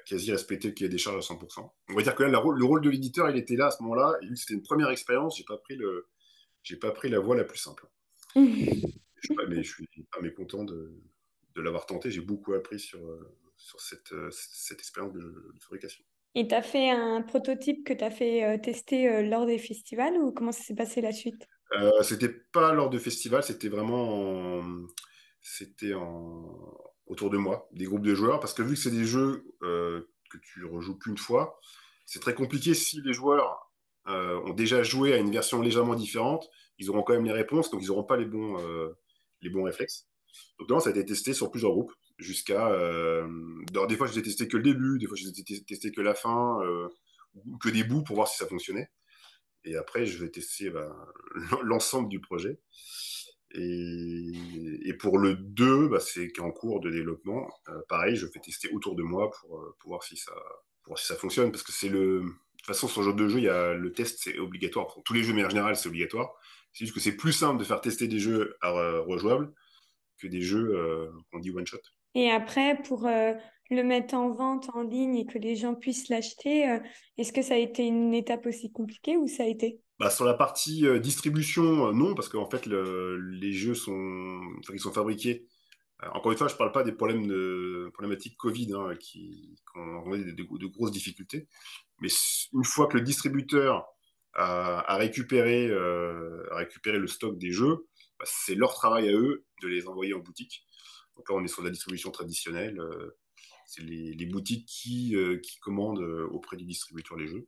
[0.05, 1.69] quasi respecté le cahier des charges à 100%.
[1.89, 4.17] On va dire que là, le rôle de l'éditeur, il était là à ce moment-là.
[4.21, 6.07] Et vu que c'était une première expérience, j'ai pas pris le,
[6.63, 7.87] j'ai pas pris la voie la plus simple.
[8.35, 10.91] je mais je suis pas mécontent de,
[11.55, 12.11] de l'avoir tenté.
[12.11, 12.99] J'ai beaucoup appris sur,
[13.57, 16.03] sur cette, cette expérience de, fabrication.
[16.35, 19.57] Et tu as fait un prototype que tu as fait euh, tester euh, lors des
[19.57, 21.47] festivals ou comment ça s'est passé la suite?
[21.79, 24.61] Euh, C'était pas lors de festivals, c'était vraiment
[25.41, 26.77] c'était en,
[27.07, 30.09] autour de moi, des groupes de joueurs, parce que vu que c'est des jeux euh,
[30.29, 31.59] que tu rejoues qu'une fois,
[32.05, 33.71] c'est très compliqué si les joueurs
[34.07, 37.69] euh, ont déjà joué à une version légèrement différente, ils auront quand même les réponses,
[37.69, 38.97] donc ils n'auront pas les bons, euh,
[39.41, 40.07] les bons réflexes.
[40.59, 42.69] Donc là, ça a été testé sur plusieurs groupes, jusqu'à...
[42.69, 46.13] des fois, je n'ai testé que le début, des fois, je n'ai testé que la
[46.13, 46.59] fin,
[47.45, 48.89] ou que des bouts pour voir si ça fonctionnait.
[49.63, 50.93] Et après, je vais tester ben,
[51.63, 52.59] l'ensemble du projet.
[53.57, 57.49] Et, pour le 2, bah, c'est en cours de développement.
[57.69, 61.51] Euh, pareil, je fais tester autour de moi pour, euh, pour, voir si ça, fonctionne.
[61.51, 62.21] Parce que c'est le.
[62.21, 64.87] De toute façon, sur le jeu de jeu, il y a, le test, c'est obligatoire.
[64.87, 66.33] Pour tous les jeux, mais en général, c'est obligatoire.
[66.73, 69.53] C'est juste que c'est plus simple de faire tester des jeux rejouables
[70.17, 71.79] que des jeux euh, qu'on dit one-shot.
[72.15, 73.07] Et après, pour
[73.69, 76.79] le mettre en vente en ligne et que les gens puissent l'acheter,
[77.17, 79.81] est-ce que ça a été une étape aussi compliquée ou ça a été?
[79.97, 84.41] Bah, sur la partie euh, distribution, euh, non, parce qu'en fait, les jeux sont,
[84.73, 85.47] ils sont fabriqués.
[86.03, 89.55] Euh, encore une fois, je ne parle pas des problèmes de problématiques Covid hein, qui,
[89.75, 91.47] ont de, de, grosses difficultés.
[92.01, 92.09] Mais
[92.53, 93.87] une fois que le distributeur
[94.33, 97.87] a, récupéré, a récupéré le stock des jeux,
[98.19, 100.65] bah, c'est leur travail à eux de les envoyer en boutique.
[101.15, 102.81] Donc là, on est sur la distribution traditionnelle.
[103.65, 105.99] C'est les, boutiques qui, qui commandent
[106.31, 107.47] auprès du distributeur les jeux.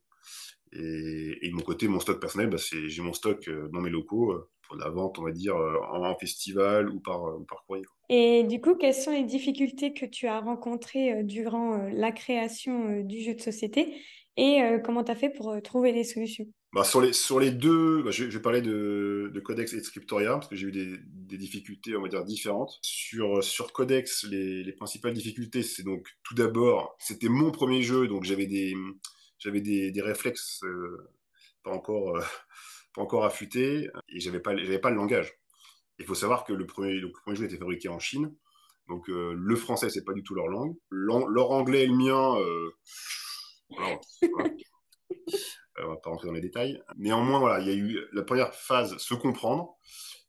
[0.73, 3.89] Et, de mon côté, mon stock personnel, bah, c'est j'ai mon stock euh, dans mes
[3.89, 7.86] locaux euh, pour la vente, on va dire, euh, en, festival ou par, par courrier.
[8.10, 13.21] Et du coup, quelles sont les difficultés que tu as rencontrées durant la création du
[13.21, 14.01] jeu de société?
[14.36, 16.45] Et comment tu as fait pour trouver les solutions?
[16.73, 16.99] Bah, sur,
[17.39, 20.67] les, deux, bah, je, vais parler de, de, Codex et de Scriptoria parce que j'ai
[20.67, 22.77] eu des, difficultés, on va dire, différentes.
[22.84, 28.25] Sur, Codex, les, les principales difficultés, c'est donc tout d'abord, c'était mon premier jeu, donc
[28.25, 31.10] j'avais des réflexes euh,
[31.63, 35.34] pas encore euh, affûtés et j'avais pas pas le langage.
[35.99, 38.36] Il faut savoir que le premier le premier jeu était fabriqué en Chine,
[38.89, 40.75] donc euh, le français c'est pas du tout leur langue.
[40.89, 42.36] leur anglais et le mien,
[43.69, 43.99] voilà,
[45.84, 46.82] on va pas rentrer dans les détails.
[46.98, 49.76] Néanmoins voilà, il y a eu la première phase se comprendre.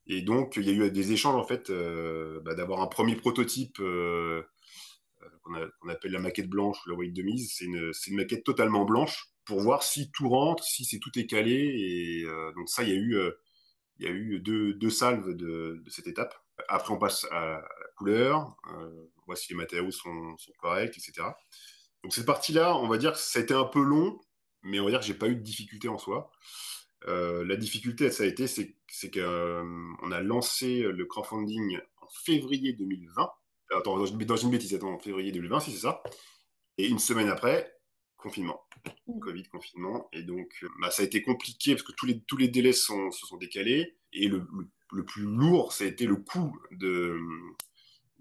[0.07, 1.71] Et donc, il y a eu des échanges, en fait,
[2.43, 3.79] bah, d'avoir un premier prototype
[5.81, 7.53] qu'on appelle la maquette blanche ou la white de mise.
[7.55, 11.55] C'est une, maquette totalement blanche pour voir si tout rentre, si c'est tout est calé.
[11.55, 13.33] Et euh, donc ça, il y a eu, euh,
[13.99, 16.35] il y a eu deux, salves de, cette étape.
[16.69, 17.65] Après, on passe à la
[17.97, 21.29] couleur, euh, on voit si les matériaux sont, sont corrects, etc.
[22.03, 24.21] Donc cette partie-là, on va dire que ça a été un peu long,
[24.62, 26.31] mais on va dire que j'ai pas eu de difficulté en soi.
[27.07, 33.31] la difficulté, ça a été, c'est qu'on a lancé le crowdfunding en février 2020
[33.77, 36.03] Attends, dans une bêtise, attends, en février 2020, si c'est ça.
[36.79, 37.79] Et une semaine après,
[38.16, 38.62] confinement.
[39.07, 39.18] Mm.
[39.21, 40.09] Covid, confinement.
[40.12, 42.73] Et donc, euh, bah, ça a été compliqué parce que tous les, tous les délais
[42.73, 43.97] sont, se sont décalés.
[44.12, 44.47] Et le,
[44.92, 47.21] le, plus lourd, ça a été le coût de,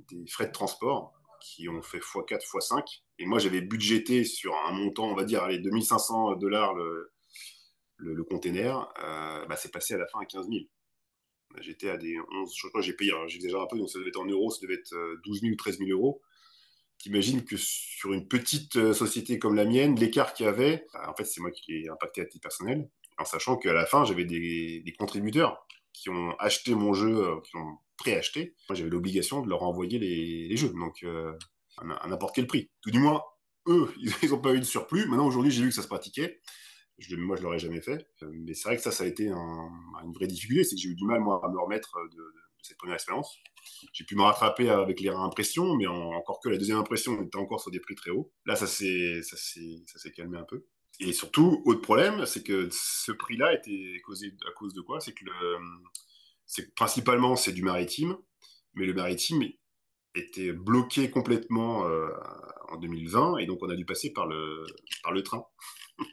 [0.10, 3.02] des frais de transport qui ont fait x4, x5.
[3.20, 7.12] Et moi, j'avais budgété sur un montant, on va dire, allez, 2500 dollars le,
[7.98, 8.88] le, container.
[9.04, 10.60] Euh, bah, c'est passé à la fin à 15 000.
[11.62, 14.10] J'étais à des 11, je crois que j'ai payé, j'exagère un peu, donc ça devait
[14.10, 16.22] être en euros, ça devait être 12 euh, 000 ou 13 000 euros.
[17.00, 21.10] T'imagines que sur une petite euh, société comme la mienne, l'écart qu'il y avait, bah,
[21.10, 24.04] en fait, c'est moi qui l'ai impacté à titre personnel, en sachant qu'à la fin,
[24.06, 28.56] j'avais des, contributeurs qui ont acheté mon jeu, qui ont préacheté.
[28.70, 31.04] Moi, j'avais l'obligation de leur envoyer les, jeux, donc
[31.78, 32.70] à, n'importe quel prix.
[32.82, 33.22] Tout du moins,
[33.68, 33.92] eux,
[34.24, 35.08] ils n'ont pas eu de surplus.
[35.08, 36.42] Maintenant, aujourd'hui, j'ai vu que ça se pratiquait.
[37.12, 38.08] Moi, je l'aurais jamais fait.
[38.22, 40.64] Mais c'est vrai que ça, ça a été une vraie difficulté.
[40.64, 43.38] C'est que j'ai eu du mal, moi, à me remettre de, cette première expérience.
[43.94, 47.38] J'ai pu me rattraper avec les réimpressions, mais encore que la deuxième impression, on était
[47.38, 48.32] encore sur des prix très hauts.
[48.46, 49.22] Là, ça s'est
[50.16, 50.66] calmé un peu.
[51.00, 55.00] Et surtout, autre problème, c'est que ce prix-là était causé à cause de quoi?
[55.00, 55.58] C'est que le,
[56.76, 58.18] principalement c'est du maritime,
[58.74, 59.44] mais le maritime
[60.18, 62.10] était bloqué complètement euh,
[62.70, 64.66] en 2020 et donc on a dû passer par le,
[65.04, 65.46] par le train.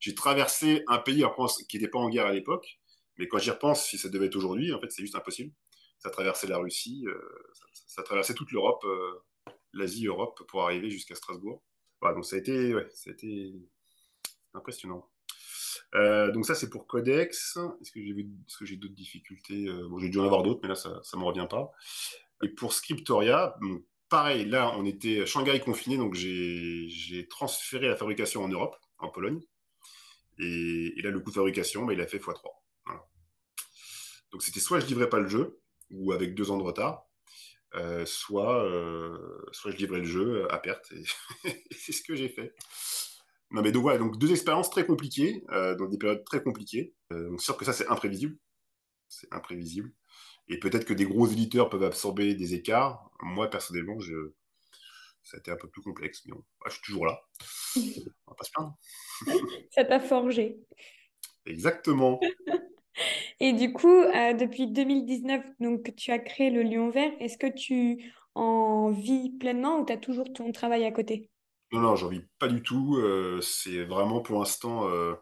[0.00, 2.80] J'ai traversé un pays en France qui n'était pas en guerre à l'époque,
[3.18, 5.52] mais quand j'y repense, si ça devait être aujourd'hui, en fait c'est juste impossible.
[5.98, 7.20] Ça traversait la Russie, euh,
[7.72, 9.22] ça, traversait toute l'Europe, euh,
[9.74, 11.62] l'Asie-Europe pour arriver jusqu'à Strasbourg.
[12.00, 13.52] Voilà, donc ça a été, ouais, ça a été
[14.54, 15.06] impressionnant.
[15.92, 17.58] Donc ça, c'est pour Codex.
[17.82, 18.14] Est-ce que j'ai
[18.62, 19.66] j'ai d'autres difficultés?
[19.90, 21.72] Bon, j'ai dû en avoir d'autres, mais là, ça ne me revient pas.
[22.42, 23.56] Et pour Scriptoria,
[24.08, 29.40] pareil, là, on était Shanghai confiné, donc j'ai transféré la fabrication en Europe, en Pologne.
[30.38, 32.50] Et, là, le coût de fabrication, bah, il a fait x3.
[34.32, 37.04] Donc c'était soit je livrais pas le jeu, ou avec deux ans de retard,
[37.74, 38.64] euh, soit,
[39.52, 40.92] soit je livrais le jeu à perte.
[41.44, 42.54] et c'est ce que j'ai fait.
[43.50, 46.94] Non, mais donc voilà, donc deux expériences très compliquées, euh, dans des périodes très compliquées.
[47.12, 48.36] Euh, donc sûr que ça, c'est imprévisible.
[49.08, 49.92] C'est imprévisible.
[50.48, 53.10] Et peut-être que des gros éditeurs peuvent absorber des écarts.
[53.22, 54.32] Moi, personnellement, je...
[55.22, 56.22] ça a été un peu plus complexe.
[56.26, 56.34] Mais
[56.66, 57.20] je suis toujours là.
[57.76, 58.76] On va pas se plaindre.
[59.70, 60.58] ça t'a forgé.
[61.46, 62.20] Exactement.
[63.40, 67.12] Et du coup, euh, depuis 2019, donc, tu as créé le Lion Vert.
[67.20, 71.30] Est-ce que tu en vis pleinement ou tu as toujours ton travail à côté?
[71.72, 72.96] Non, non, j'en vis pas du tout.
[72.96, 75.14] Euh, c'est vraiment pour l'instant, euh,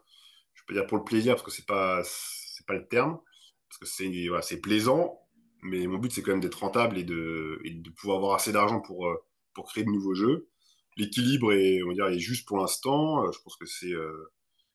[0.54, 3.20] je peux dire pour le plaisir, parce que c'est pas, c'est pas le terme,
[3.68, 5.20] parce que c'est, voilà, plaisant,
[5.62, 7.60] mais mon but c'est quand même d'être rentable et de,
[7.96, 9.16] pouvoir avoir assez d'argent pour, euh,
[9.54, 10.48] pour créer de nouveaux jeux.
[10.96, 13.30] L'équilibre est, est juste pour l'instant.
[13.30, 13.92] je pense que c'est,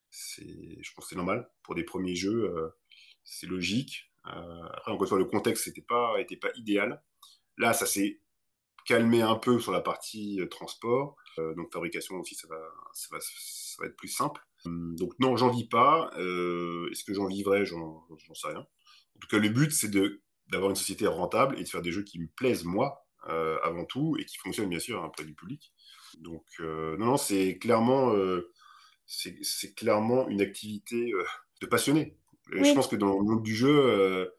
[0.10, 2.53] c'est, je normal pour des premiers jeux.
[3.25, 4.12] c'est logique.
[4.23, 7.03] après, encore une fois, le contexte n'était pas, était pas idéal.
[7.58, 8.21] Là, ça s'est
[8.86, 11.15] calmé un peu sur la partie transport.
[11.39, 12.60] Euh, donc fabrication aussi, ça va,
[12.93, 14.41] ça va, ça va, être plus simple.
[14.65, 16.12] Hum, donc non, j'en vis pas.
[16.17, 17.65] Euh, est-ce que j'en vivrai?
[17.65, 18.65] J'en sais rien.
[19.23, 19.89] En tout cas, le but, c'est
[20.51, 23.86] d'avoir une société rentable et de faire des jeux qui me plaisent moi euh, avant
[23.86, 25.73] tout et qui fonctionnent bien sûr auprès du public.
[26.19, 28.13] Donc non, non, c'est clairement,
[29.07, 31.12] c'est clairement une activité
[31.62, 32.17] de passionné.
[32.51, 34.29] Je pense que dans le monde du jeu,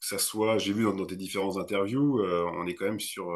[0.00, 3.28] que ça soit, j'ai vu dans, dans, tes différentes interviews, on est quand même sur.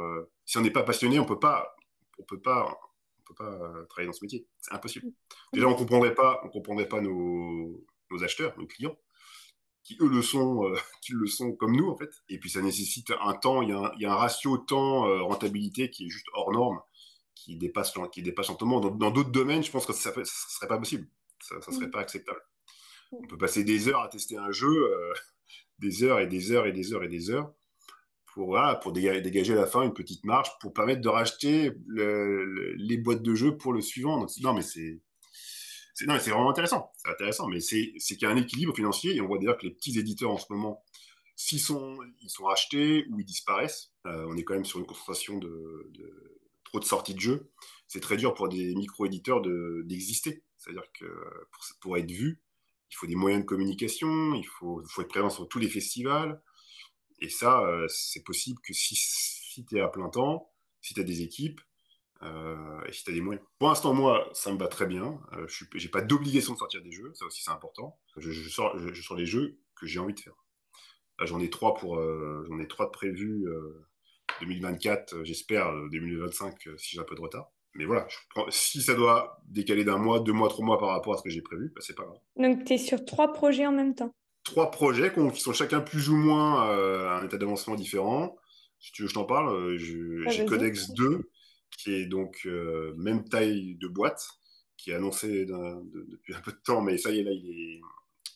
[0.47, 1.77] si on n'est pas passionné, on peut pas,
[2.19, 2.79] on peut pas,
[3.35, 4.47] pas euh, travailler dans ce métier.
[4.59, 5.07] C'est impossible.
[5.53, 7.85] Déjà, on comprendrait pas, on comprendrait pas nos,
[8.23, 8.97] acheteurs, nos clients,
[9.85, 12.11] qui eux le sont, euh, qui le sont comme nous en fait.
[12.29, 16.07] Et puis ça nécessite un temps, il y a un, ratio temps euh, rentabilité qui
[16.07, 16.81] est juste hors norme,
[17.35, 18.81] qui dépasse, qui dépasse lentement.
[18.81, 21.09] Dans d'autres domaines, je pense que ça, ne serait pas possible.
[21.41, 21.91] Ça, ne serait mm.
[21.91, 22.41] pas acceptable.
[23.13, 23.17] Mm.
[23.25, 24.91] On peut passer des heures à tester un jeu,
[25.79, 27.53] des heures et des heures et des heures et des heures
[28.27, 33.23] pour, pour dégager, à la fin une petite marge pour permettre de racheter les boîtes
[33.23, 34.27] de jeux pour le suivant.
[34.41, 35.01] non, mais c'est.
[35.95, 39.27] C'est vraiment intéressant, c'est intéressant, mais c'est qu'il y a un équilibre financier et on
[39.27, 40.83] voit d'ailleurs que les petits éditeurs en ce moment,
[41.37, 44.87] s'ils sont, ils sont rachetés ou ils disparaissent, euh, on est quand même sur une
[44.87, 45.93] concentration de,
[46.65, 47.51] trop de sorties de jeux.
[47.89, 49.43] C'est très dur pour des micro-éditeurs
[49.85, 50.43] d'exister.
[50.57, 51.05] C'est-à-dire que
[51.51, 52.41] pour, pour, être vu,
[52.91, 56.41] il faut des moyens de communication, il faut, faut être présent sur tous les festivals,
[57.23, 60.51] et ça, euh, c'est possible que si, si tu es à plein temps,
[60.81, 61.61] si tu as des équipes,
[62.23, 63.45] et si tu as des moyens.
[63.59, 65.21] Pour l'instant, moi, ça me va très bien.
[65.33, 67.99] Euh, je n'ai pas d'obligation de sortir des jeux, ça aussi c'est important.
[68.17, 70.35] Je, sors, je, les jeux que j'ai envie de faire.
[71.21, 73.45] J'en ai trois pour, j'en ai trois de prévus
[74.41, 77.51] 2024, j'espère 2025 si j'ai un peu de retard.
[77.75, 78.07] Mais voilà,
[78.51, 81.31] si ça doit décaler d'un mois, deux mois, trois mois par rapport à ce que
[81.31, 82.19] j'ai prévu, bah, c'est pas grave.
[82.37, 84.15] Donc tu es sur trois projets en même temps?
[84.45, 88.37] Trois projets qui sont chacun plus ou moins euh, à un état d'avancement différent.
[88.79, 89.55] Si tu veux, je t'en parle.
[89.55, 91.31] Euh, ah, j'ai Codex 2,
[91.77, 94.29] qui est donc euh, même taille de boîte,
[94.77, 97.81] qui est annoncé depuis un peu de temps, mais ça y est, là, il est,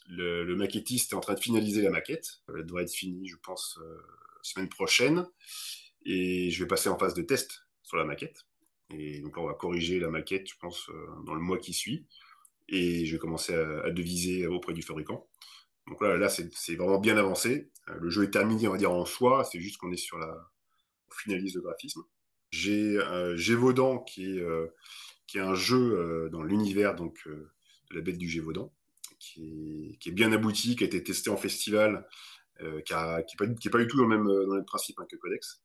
[0.08, 2.42] le, maquettiste est en train de finaliser la maquette.
[2.48, 3.80] Elle devrait être finie, je pense,
[4.42, 5.26] semaine prochaine.
[6.04, 8.46] Et je vais passer en phase de test sur la maquette.
[8.90, 10.88] Et donc là, on va corriger la maquette, je pense,
[11.24, 12.06] dans le mois qui suit.
[12.68, 15.26] Et je vais commencer à deviser auprès du fabricant.
[15.88, 17.70] Donc là, là c'est vraiment bien avancé.
[17.88, 19.44] Euh, le jeu est terminé, on va dire, en soi.
[19.44, 20.50] C'est juste qu'on est sur la.
[21.08, 22.02] On finalise le graphisme.
[22.50, 24.68] J'ai euh, Gévaudan, qui est, euh,
[25.26, 28.72] qui est un jeu dans l'univers donc de la bête du Gévaudan,
[29.18, 32.06] qui est, bien abouti, qui a été testé en festival,
[32.58, 35.62] qui n'est pas, du tout dans le même, principe hein, que Codex.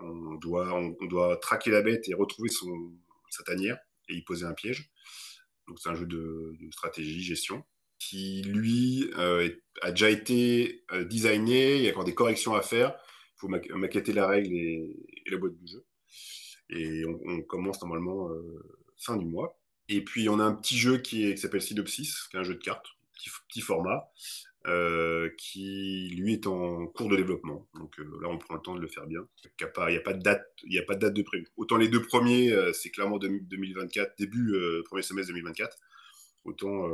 [0.00, 2.50] On doit, traquer la bête et retrouver
[3.30, 3.78] sa tanière
[4.08, 4.90] et y poser un piège.
[5.76, 7.64] C'est un jeu de, stratégie, gestion,
[7.98, 12.98] qui lui a déjà été designé, il y a encore des corrections à faire,
[13.36, 14.96] il faut maqueter la règle et,
[15.30, 15.84] la boîte du jeu.
[16.70, 18.28] Et on, commence normalement
[18.96, 19.58] fin du mois.
[19.88, 22.62] Et puis on a un petit jeu qui s'appelle Synopsis, qui est un jeu de
[22.62, 22.86] cartes,
[23.48, 24.10] petit format,
[24.66, 27.66] euh, qui lui est en cours de développement.
[27.74, 29.20] Donc euh, là, on prend le temps de le faire bien.
[29.44, 29.50] Il
[29.88, 31.46] n'y a, pas de date, de date prévu.
[31.56, 34.52] Autant les deux premiers, euh, c'est clairement 2024, début
[34.84, 35.76] premier semestre 2024.
[36.44, 36.88] Autant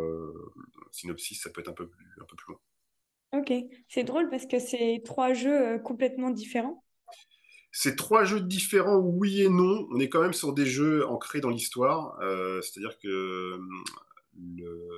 [0.91, 2.61] Synopsis, ça peut être un peu plus loin.
[3.33, 3.53] Ok,
[3.89, 6.84] c'est drôle parce que c'est trois jeux complètement différents.
[7.77, 9.89] C'est trois jeux différents, oui et non.
[9.91, 12.17] On est quand même sur des jeux ancrés dans l'histoire.
[12.63, 13.59] C'est-à-dire que
[14.37, 14.89] le,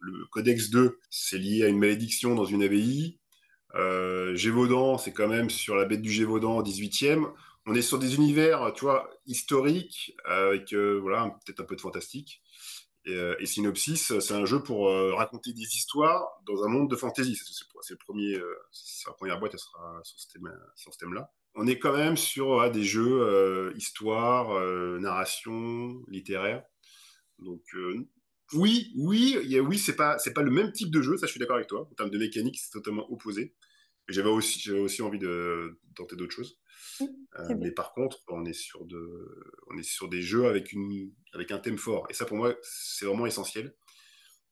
[0.00, 3.18] le Codex 2, c'est lié à une malédiction dans une abbaye.
[3.74, 7.30] Euh, Gévaudan, c'est quand même sur la bête du Gévaudan 18e.
[7.66, 11.80] On est sur des univers, tu vois, historiques, avec euh, voilà, peut-être un peu de
[11.80, 12.42] fantastique.
[13.04, 16.96] Et, euh, Synopsis, c'est un jeu pour euh, raconter des histoires dans un monde de
[16.96, 17.38] fantasy.
[17.82, 17.94] C'est
[19.06, 21.30] la première boîte, elle sera sur ce thème-là.
[21.58, 24.58] On est quand même sur des jeux histoire,
[25.00, 26.62] narration, littéraire.
[27.38, 27.62] Donc
[28.54, 31.26] oui, oui, y a, oui, c'est pas, c'est pas le même type de jeu, ça
[31.26, 31.86] je suis d'accord avec toi.
[31.90, 33.54] En termes de mécanique, c'est totalement opposé.
[34.08, 36.58] J'avais aussi, j'avais aussi envie de, tenter d'autres choses.
[37.00, 41.12] Euh, mais par contre, on est sur de, on est sur des jeux avec une,
[41.34, 42.06] avec un thème fort.
[42.08, 43.74] Et ça, pour moi, c'est vraiment essentiel.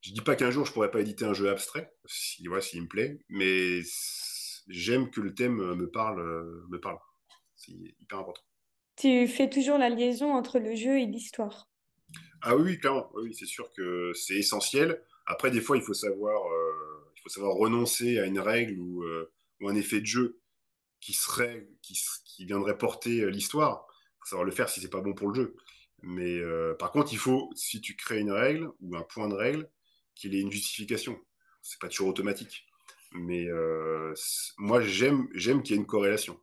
[0.02, 2.82] Je dis pas qu'un jour je pourrais pas éditer un jeu abstrait, si voilà, s'il
[2.82, 3.80] me plaît, mais
[4.68, 6.22] j'aime que le thème me parle,
[6.68, 6.98] me parle.
[7.54, 8.42] C'est hyper important.
[8.96, 11.68] Tu fais toujours la liaison entre le jeu et l'histoire.
[12.42, 13.10] Ah oui, clairement.
[13.14, 15.02] Oui, c'est sûr que c'est essentiel.
[15.26, 19.02] Après, des fois, il faut savoir, euh, il faut savoir renoncer à une règle ou,
[19.02, 20.40] euh, ou, un effet de jeu
[21.00, 23.86] qui serait, qui, qui viendrait porter euh, l'histoire.
[23.90, 25.56] Il faut savoir le faire si c'est pas bon pour le jeu.
[26.02, 26.40] Mais
[26.78, 29.68] par contre, il faut, si tu crées une règle ou un point de règle,
[30.14, 31.18] qu'il ait une justification.
[31.62, 32.66] C'est pas toujours automatique.
[33.16, 33.48] Mais
[34.58, 36.38] moi, j'aime, j'aime qu'il y ait une corrélation.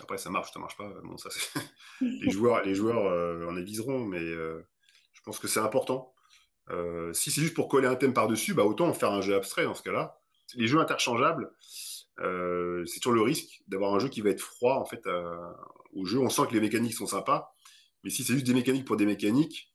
[0.00, 0.88] Après, ça marche, ça marche pas.
[1.04, 1.30] Bon, ça,
[2.00, 6.14] les joueurs, les joueurs en aviseront, mais je pense que c'est important.
[6.70, 9.34] Euh, si c'est juste pour coller un thème par-dessus, bah autant en faire un jeu
[9.34, 10.18] abstrait dans ce cas-là.
[10.54, 11.52] Les jeux interchangeables,
[12.20, 15.02] euh, c'est toujours le risque d'avoir un jeu qui va être froid en fait
[15.92, 16.18] au jeu.
[16.18, 17.52] On sent que les mécaniques sont sympas,
[18.02, 19.72] mais si c'est juste des mécaniques pour des mécaniques,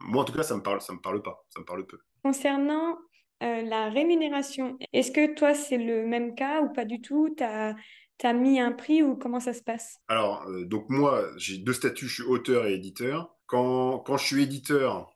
[0.00, 1.98] moi en tout cas ça me parle, ça me parle pas, ça me parle peu.
[2.22, 2.98] Concernant
[3.42, 7.34] euh, la rémunération, est-ce que toi c'est le même cas ou pas du tout?
[7.36, 9.98] Tu as, mis un prix ou comment ça se passe?
[10.08, 13.34] Alors donc moi j'ai deux statuts, je suis auteur et éditeur.
[13.46, 15.10] Quand, quand je suis éditeur,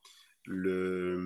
[0.47, 1.21] le,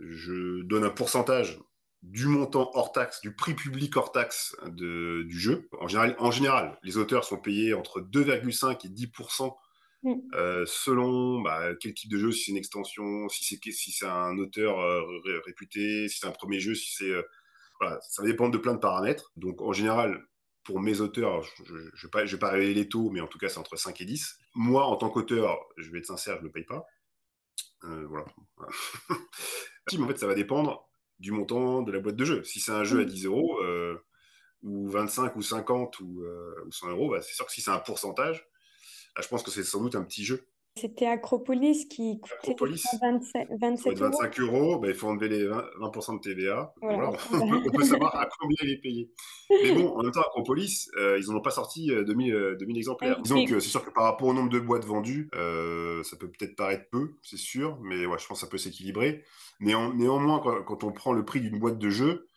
[0.00, 1.58] je donne un pourcentage
[2.02, 5.68] du montant hors taxe, du prix public hors taxe de, du jeu.
[5.80, 9.10] En général, en général, les auteurs sont payés entre 2,5 et 10
[10.02, 10.14] mm.
[10.34, 14.06] euh, selon bah, quel type de jeu, si c'est une extension, si c'est si c'est
[14.06, 15.02] un auteur euh,
[15.44, 17.22] réputé, si c'est un premier jeu, si c'est euh,
[17.80, 19.32] voilà, ça va dépendre de plein de paramètres.
[19.36, 20.22] Donc en général,
[20.64, 23.48] pour mes auteurs, je ne vais, pas, pas révéler les taux, mais en tout cas,
[23.48, 24.38] c'est entre 5 et 10.
[24.54, 26.86] Moi, en tant qu'auteur, je vais être sincère, je ne le paye pas.
[27.84, 28.26] Euh, voilà.
[29.98, 32.44] en fait, ça va dépendre du montant de la boîte de jeu.
[32.44, 33.96] Si c'est un jeu à 10 euros, euh,
[34.62, 36.22] ou 25 ou 50 ou,
[36.70, 38.46] 100 euh, euros, bah, c'est sûr que si c'est un pourcentage,
[39.20, 40.46] je pense que c'est sans doute un petit jeu.
[40.76, 42.54] C'était Acropolis qui coûtait
[43.02, 44.10] 27, 27 euros.
[44.10, 46.72] 25 euros, bah, il faut enlever les 20%, de TVA.
[46.80, 49.10] on, peut, savoir à combien il est payé.
[49.50, 52.76] Mais bon, en même temps, Acropolis, euh, ils n'en ont pas sorti 2000, euh, 2000
[52.76, 53.20] euh, exemplaires.
[53.22, 56.88] Donc, c'est sûr que par rapport au nombre de boîtes vendues, ça peut peut-être paraître
[56.90, 59.24] peu, c'est sûr, mais ouais, je pense que ça peut s'équilibrer.
[59.60, 62.29] néanmoins, quand, quand, on prend le prix d'une boîte de jeu, je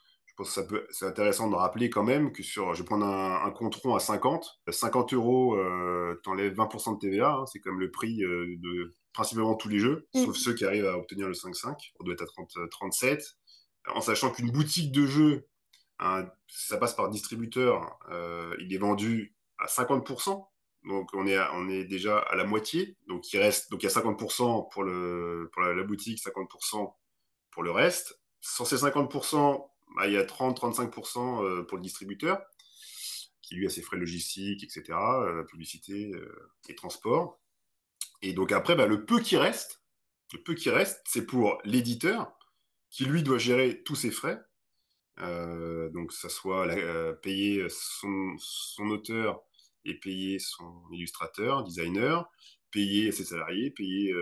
[0.43, 3.05] pense que ça peut, c'est intéressant de rappeler quand même que sur, je vais prendre
[3.05, 7.79] un, un contron à 50, 50 euros, euh, t'enlèves 20% de TVA, hein, c'est comme
[7.79, 10.25] le prix euh, de principalement tous les jeux, mm.
[10.25, 13.23] sauf ceux qui arrivent à obtenir le 5.5, on doit être à 30, 37,
[13.87, 15.47] en sachant qu'une boutique de jeux,
[16.47, 20.45] ça passe par distributeur, euh, il est vendu à 50%,
[20.85, 23.89] donc on est, on est déjà à la moitié, donc il reste, donc il y
[23.89, 26.93] a 50% pour, le, pour la, la boutique, 50%
[27.51, 28.19] pour le reste.
[28.41, 32.41] Sur ces 50%, bah, il y a 30-35% euh, pour le distributeur,
[33.41, 37.39] qui lui a ses frais logistiques, etc., euh, publicité euh, et transport.
[38.21, 39.81] Et donc après, bah, le peu qui reste,
[40.33, 42.33] le peu qui reste, c'est pour l'éditeur,
[42.89, 44.39] qui lui doit gérer tous ses frais.
[45.17, 46.67] donc, ça soit
[47.21, 48.37] payer son,
[48.89, 49.43] auteur
[49.85, 52.29] et payer son illustrateur, designer,
[52.71, 54.13] payer ses salariés, payer,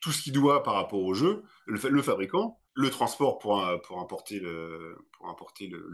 [0.00, 3.58] tout ce qu'il doit par rapport au jeu, le fabricant, le transport pour,
[3.98, 4.96] importer, le,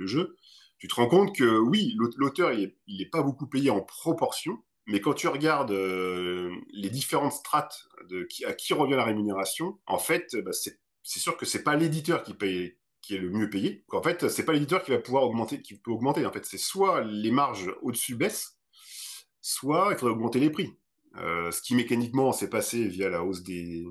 [0.07, 0.37] jeu,
[0.79, 5.01] tu te rends compte que oui, l'auteur, il n'est pas beaucoup payé en proportion, Mais
[5.01, 7.89] quand tu regardes les différentes strates
[8.47, 12.35] à qui revient la rémunération, en fait, bah, c'est sûr que c'est pas l'éditeur qui
[12.35, 13.85] paye qui est le mieux payé.
[13.93, 16.25] En fait, c'est pas l'éditeur qui va pouvoir augmenter, qui peut augmenter.
[16.27, 18.59] En fait, c'est soit les marges au-dessus baissent,
[19.41, 20.75] soit il faudrait augmenter les prix.
[21.17, 23.87] Euh, ce qui mécaniquement s'est passé via la hausse des,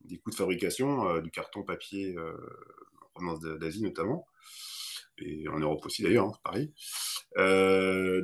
[0.00, 2.32] des coûts de fabrication euh, du carton papier euh,
[3.02, 4.26] en provenance d'Asie notamment,
[5.18, 6.72] et en Europe aussi d'ailleurs, hein, pareil.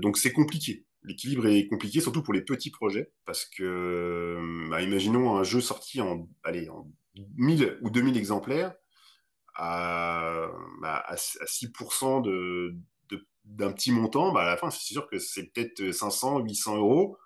[0.00, 0.84] donc c'est compliqué.
[1.02, 6.00] L'équilibre est compliqué, surtout pour les petits projets, parce que, bah, imaginons un jeu sorti
[6.00, 6.90] en, allez, en
[7.36, 8.74] 1000 ou 2000 exemplaires,
[9.54, 10.50] à,
[10.80, 12.76] bah, à, 6% de,
[13.46, 17.16] d'un petit montant, bah à la fin, c'est sûr que c'est peut-être 500, 800 euros,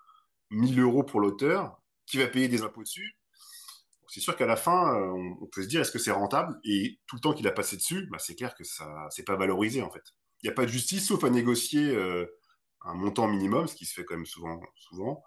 [0.51, 3.17] 1000 euros pour l'auteur, qui va payer des impôts dessus.
[4.11, 5.09] C'est sûr qu'à la fin, euh,
[5.41, 6.59] on, peut se dire est-ce que c'est rentable?
[6.65, 9.37] Et tout le temps qu'il a passé dessus, bah c'est clair que ça c'est pas
[9.37, 10.03] valorisé en fait.
[10.43, 12.25] Il n'y a pas de justice sauf à négocier euh,
[12.81, 15.23] un montant minimum, ce qui se fait quand même souvent.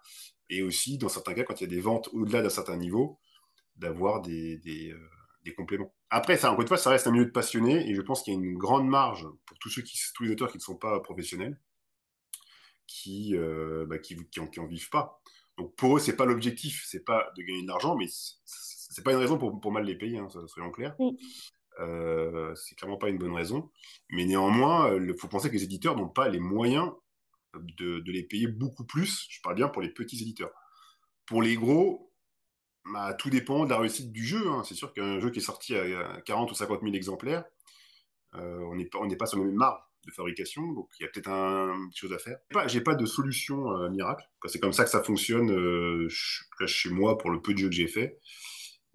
[0.51, 3.19] Et aussi, dans certains cas, quand il y a des ventes au-delà d'un certain niveau,
[3.77, 4.59] d'avoir euh,
[5.45, 5.95] des compléments.
[6.11, 8.35] Après, ça, encore une fois, ça reste un milieu de passionnés et je pense qu'il
[8.35, 10.77] y a une grande marge pour tous ceux qui, tous les auteurs qui ne sont
[10.77, 11.59] pas professionnels,
[12.87, 13.97] qui, euh, bah,
[14.69, 15.23] vivent pas.
[15.57, 18.07] Donc pour eux, c'est pas l'objectif, c'est pas de gagner de l'argent, mais
[18.95, 20.97] c'est pas une raison pour, pour mal les payer, hein, ça, soyons clairs.
[21.81, 23.71] Euh, c'est clairement pas une bonne raison.
[24.11, 26.93] Mais néanmoins, il faut penser que les éditeurs n'ont pas les moyens
[27.55, 29.27] de, de, les payer beaucoup plus.
[29.31, 30.53] Je parle bien pour les petits éditeurs.
[31.27, 32.13] Pour les gros,
[32.93, 34.47] bah, tout dépend de la réussite du jeu.
[34.49, 34.63] Hein.
[34.65, 37.45] C'est sûr qu'un jeu qui est sorti à 40 ou 50 000 exemplaires,
[38.37, 41.09] euh, on n'est pas, pas sur le même marge de fabrication, donc il y a
[41.09, 42.39] peut-être un, chose à faire.
[42.67, 44.29] J'ai pas, pas de solution euh, miracle.
[44.47, 47.75] C'est comme ça que ça fonctionne euh, chez moi pour le peu de jeux que
[47.75, 48.19] j'ai fait.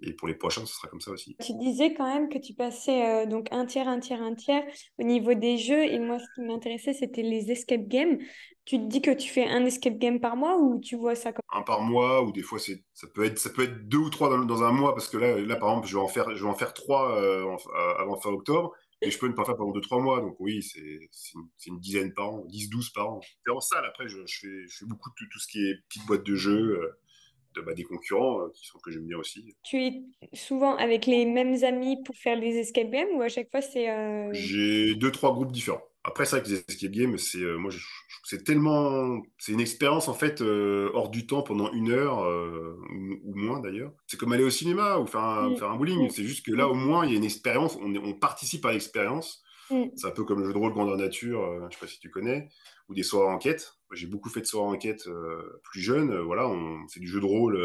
[0.02, 1.36] Et pour les prochains, ce sera comme ça aussi.
[1.43, 4.64] Tu disais quand même que tu passais donc un tiers, un tiers, un tiers
[4.97, 5.84] au niveau des jeux.
[5.84, 8.18] Et moi, ce qui m'intéressait, c'était les escape games.
[8.66, 11.34] Tu te dis que tu fais un escape game par mois ou tu vois ça
[11.34, 13.97] comme un par mois ou des fois c'est ça peut être ça peut être deux
[13.97, 16.36] ou trois dans, un mois parce que là là par exemple je vais en faire
[16.36, 19.45] je vais en faire trois euh, euh, avant fin octobre et je peux ne pas
[19.45, 20.80] faire pendant deux trois mois donc oui c'est
[21.36, 24.39] une, une, dizaine par an 10 12 par an c'est en salle après je, je,
[24.39, 26.91] fais je fais beaucoup de tout, ce qui est petite boîte de jeux euh, de,
[27.66, 29.55] bah, des concurrents qui sont que j'aime bien aussi.
[29.64, 30.03] Tu es
[30.34, 33.88] souvent avec les mêmes amis pour faire des escape games ou à chaque fois c'est
[34.34, 35.82] J'ai deux trois groupes différents.
[36.03, 37.72] Après, c'est vrai que les escape games, c'est euh, moi,
[38.24, 42.80] c'est tellement, c'est une expérience en fait euh, hors du temps pendant une heure euh,
[43.26, 43.91] ou, moins d'ailleurs.
[44.07, 46.10] C'est comme aller au cinéma ou faire un, faire un bowling.
[46.10, 47.78] C'est juste que là, au moins, il y a une expérience.
[47.82, 49.43] On, on participe à l'expérience.
[49.95, 51.70] C'est un peu comme le jeu de rôle grandeur nature.
[51.70, 52.49] je sais pas si tu connais
[52.88, 53.76] ou des soirées enquête.
[53.91, 55.07] J'ai beaucoup fait de soirées enquête
[55.63, 56.20] plus jeune.
[56.20, 56.51] voilà,
[56.88, 57.59] c'est du jeu de rôle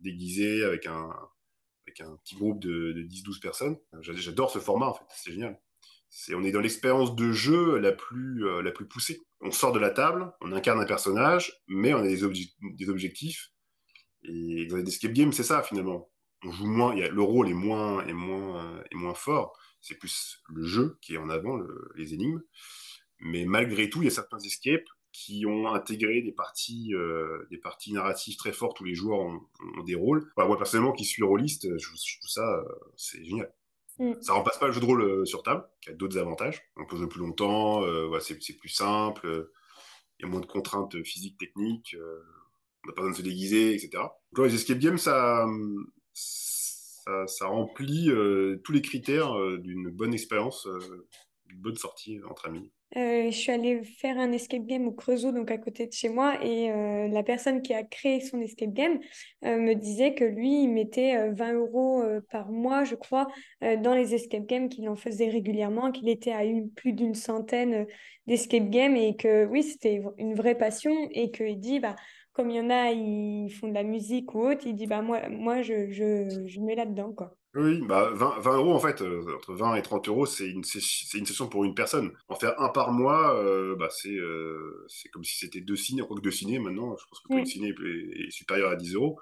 [0.00, 1.10] déguisé avec un
[1.86, 3.76] avec un petit groupe de, de 10-12 personnes.
[4.00, 5.04] J'adore ce format en fait.
[5.10, 5.60] C'est génial
[6.32, 9.22] on est dans l'expérience de jeu la plus, euh, la plus poussée.
[9.40, 12.20] On sort de la table, on incarne un personnage, mais on a des,
[12.62, 13.52] des objectifs.
[14.22, 16.10] Et dans les escape games, c'est ça finalement.
[16.44, 19.58] On joue moins, y a, le rôle est moins, est moins, euh, est moins fort.
[19.86, 21.58] C'est plus le jeu qui est en avant,
[21.96, 22.42] les énigmes.
[23.20, 27.56] Mais malgré tout, il y a certains escapes qui ont intégré des parties, euh, des
[27.56, 29.40] parties narratives très fortes où les joueurs ont,
[29.86, 30.30] des rôles.
[30.36, 32.64] moi, personnellement, qui suis rôliste, je, je trouve ça,
[32.96, 33.50] c'est génial.
[33.98, 34.12] Mm.
[34.20, 36.62] Ça remplace pas le jeu de rôle euh, sur table, qui a d'autres avantages.
[36.76, 39.52] On peut jouer plus longtemps, euh, c'est plus simple, euh,
[40.18, 43.74] il y a moins de contraintes physiques, techniques, on n'a pas besoin de se déguiser,
[43.74, 44.02] etc.
[44.32, 45.46] Donc les escape games, ça,
[46.14, 46.55] ça,
[47.40, 48.10] remplit
[48.64, 50.66] tous les critères d'une bonne expérience,
[51.46, 52.70] d'une bonne sortie entre amis.
[52.96, 56.08] Euh, je suis allée faire un escape game au Creusot, donc à côté de chez
[56.08, 59.00] moi, et euh, la personne qui a créé son escape game
[59.44, 63.26] euh, me disait que lui, il mettait 20 euros par mois, je crois,
[63.60, 67.86] dans les escape games, qu'il en faisait régulièrement, qu'il était à une, plus d'une centaine
[68.26, 71.96] d'escape games, et que oui, c'était une vraie passion, et qu'il dit, bah,
[72.36, 75.00] comme il y en a, ils font de la musique ou autre, il dit, bah,
[75.00, 77.34] moi, moi je, je, je mets là-dedans, quoi.
[77.54, 80.62] Oui, bah 20, 20 euros en fait, euh, entre 20 et 30 euros, c'est une,
[80.62, 82.12] c'est une session pour une personne.
[82.28, 86.02] En faire un par mois, euh, bah, c'est euh, c'est comme si c'était deux ciné,
[86.02, 89.18] que deux ciné maintenant, je pense que une ciné est, supérieur à 10 euros.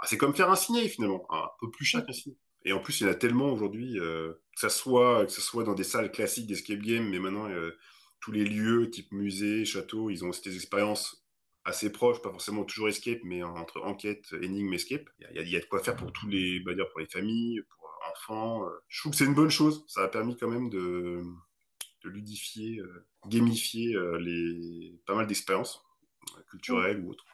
[0.00, 2.36] Ah, c'est comme faire un ciné finalement, un peu plus cher qu'un ciné.
[2.64, 5.62] Et en plus, il y en a tellement aujourd'hui, que, ça soit, que ce soit
[5.62, 7.48] dans des salles classiques d'escape game, mais maintenant,
[8.18, 11.25] tous les lieux, type musée, château, ils ont aussi des expériences
[11.66, 15.08] assez proche, pas forcément toujours escape, mais entre enquête, énigme, escape.
[15.34, 17.90] Il y, a, de quoi faire pour tous les, bah, dire pour les familles, pour
[18.12, 18.62] enfants.
[18.88, 19.84] Je trouve que c'est une bonne chose.
[19.88, 21.22] Ça a permis quand même de,
[22.06, 25.82] de ludifier, euh, gamifier euh, les, pas mal d'expériences
[26.36, 27.24] euh, culturelles ou autres.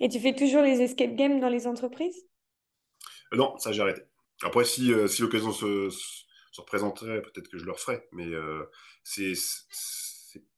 [0.00, 2.26] Et tu fais toujours les escape games dans les entreprises?
[3.32, 4.02] Non, ça j'ai arrêté.
[4.42, 8.08] Après, si, si l'occasion se, se, représenterait, peut-être que je le referais.
[8.12, 8.28] Mais
[9.04, 9.34] c'est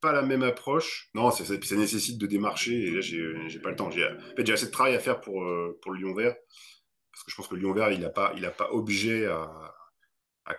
[0.01, 1.11] pas la même approche.
[1.15, 3.91] Non, ça, ça, nécessite de démarcher et là, j'ai pas le temps.
[3.91, 6.37] J'ai assez de travail à faire pour, euh, le Lion Vert.
[7.13, 9.75] Parce que je pense que le Lion Vert, il n'a pas, il pas objet à,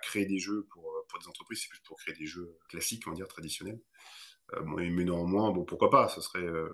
[0.02, 3.12] créer des jeux pour, pour des entreprises, c'est plus pour créer des jeux classiques, on
[3.12, 3.80] va dire, traditionnels.
[4.54, 6.44] Euh, mais néanmoins, bon, pourquoi pas Ça serait.
[6.44, 6.70] Euh,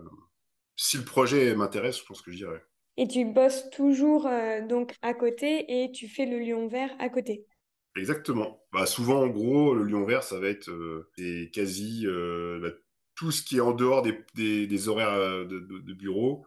[0.75, 2.63] si le projet m'intéresse, je pense que je dirais.
[2.97, 4.29] Et tu bosses toujours
[4.67, 7.45] donc à côté et tu fais le Lion Vert à côté
[7.95, 8.63] Exactement.
[8.71, 11.09] Bah, souvent, en gros, le lion vert, ça va être euh,
[11.53, 12.69] quasi euh, bah,
[13.15, 14.17] tout ce qui est en dehors des,
[14.67, 16.45] des, horaires euh, de, de, bureau,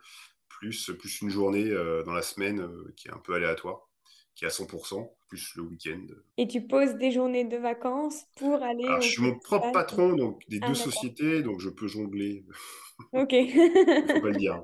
[0.48, 1.70] plus, plus une journée
[2.06, 2.66] dans la semaine
[2.96, 3.88] qui est un peu aléatoire,
[4.34, 6.06] qui est à 100%, plus le week-end.
[6.38, 8.86] Et tu poses des journées de vacances pour aller...
[9.00, 12.46] je suis mon propre patron donc, des ah, deux sociétés, donc je peux jongler.
[13.12, 13.34] Ok.
[13.52, 14.62] Faut pas le dire.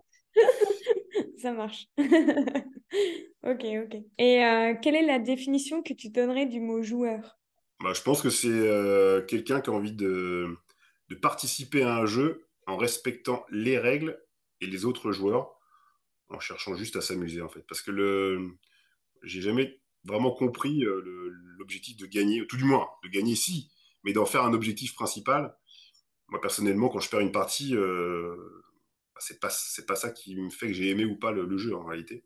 [1.39, 1.87] Ça marche.
[3.43, 4.03] ok, ok.
[4.19, 7.39] Et euh, quelle est la définition que tu donnerais du mot joueur?
[7.81, 10.57] Bah, Je pense que c'est euh, quelqu'un qui a envie de,
[11.09, 14.21] de, participer à un jeu en respectant les règles
[14.61, 15.59] et les autres joueurs,
[16.29, 17.65] en cherchant juste à s'amuser en fait.
[17.67, 18.51] Parce que le,
[19.23, 21.03] j'ai jamais vraiment compris euh,
[21.59, 23.71] l'objectif de gagner, tout du moins de gagner si,
[24.05, 25.57] mais d'en faire un objectif principal.
[26.29, 27.75] Moi personnellement, quand je perds une partie,
[29.21, 29.51] c'est pas
[29.87, 32.25] pas ça qui me fait que j'ai aimé ou pas le, jeu en réalité.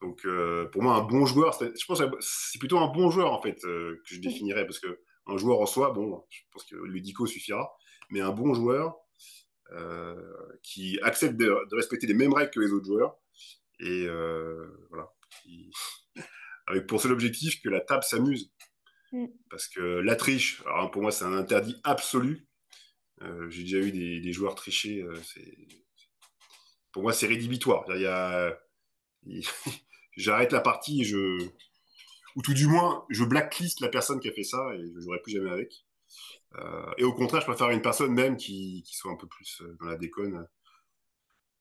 [0.00, 3.42] Donc euh, pour moi un bon joueur, je pense c'est plutôt un bon joueur en
[3.42, 6.76] fait euh, que je définirais parce que un joueur en soi, bon, je pense que
[6.76, 7.70] Ludico suffira,
[8.10, 8.96] mais un bon joueur
[9.72, 10.16] euh,
[10.62, 13.16] qui accepte de, respecter les mêmes règles que les autres joueurs
[13.80, 14.06] et
[14.90, 15.12] voilà,
[16.66, 18.52] avec pour seul objectif que la table s'amuse.
[19.12, 19.26] Mm.
[19.50, 22.46] Parce que la triche, alors pour moi c'est un interdit absolu.
[23.48, 25.56] J'ai déjà eu des, des joueurs tricher, c'est
[26.92, 27.84] pour moi, c'est rédhibitoire.
[30.18, 31.38] J'arrête la partie, je...
[32.34, 35.00] ou tout du moins, je blacklist la personne qui a fait ça et je ne
[35.00, 35.84] jouerai plus jamais avec.
[36.56, 39.76] Euh, et au contraire, je préfère une personne même qui, soit un peu plus euh,
[39.80, 40.48] dans la déconne.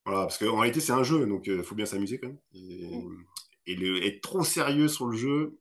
[0.05, 2.39] Voilà, parce qu'en réalité, c'est un jeu, donc il euh, faut bien s'amuser quand même.
[3.67, 5.59] Et, être trop sérieux sur le jeu,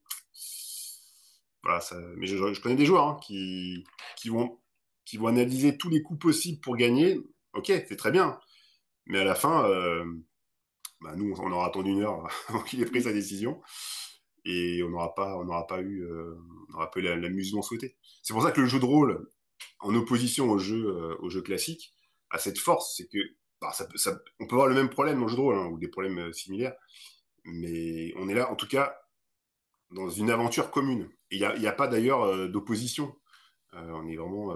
[1.63, 2.01] voilà, ça...
[2.17, 3.85] mais je, connais des joueurs hein, qui,
[4.17, 4.59] qui, vont,
[5.05, 7.21] qui vont analyser tous les coups possibles pour gagner.
[7.53, 8.39] Ok, c'est très bien.
[9.07, 10.05] Mais à la fin, euh,
[11.01, 13.61] bah, nous, on aura attendu une heure avant qu'il ait pris sa décision.
[14.45, 16.37] Et on n'aura pas, on pas eu, euh,
[16.73, 17.97] pas l'amusement souhaité.
[18.23, 19.29] C'est pour ça que le jeu de rôle,
[19.81, 21.93] en opposition au jeu, euh, au jeu classique,
[22.31, 23.19] a cette force, c'est que
[23.61, 25.79] bah, ça, on peut avoir le même problème dans le jeu de rôle, hein, ou
[25.79, 26.75] des problèmes similaires,
[27.45, 28.97] mais on est là, en tout cas,
[29.91, 31.11] dans une aventure commune.
[31.33, 33.17] Et il n'y a, a, pas d'ailleurs d'opposition.
[33.73, 34.55] on est vraiment,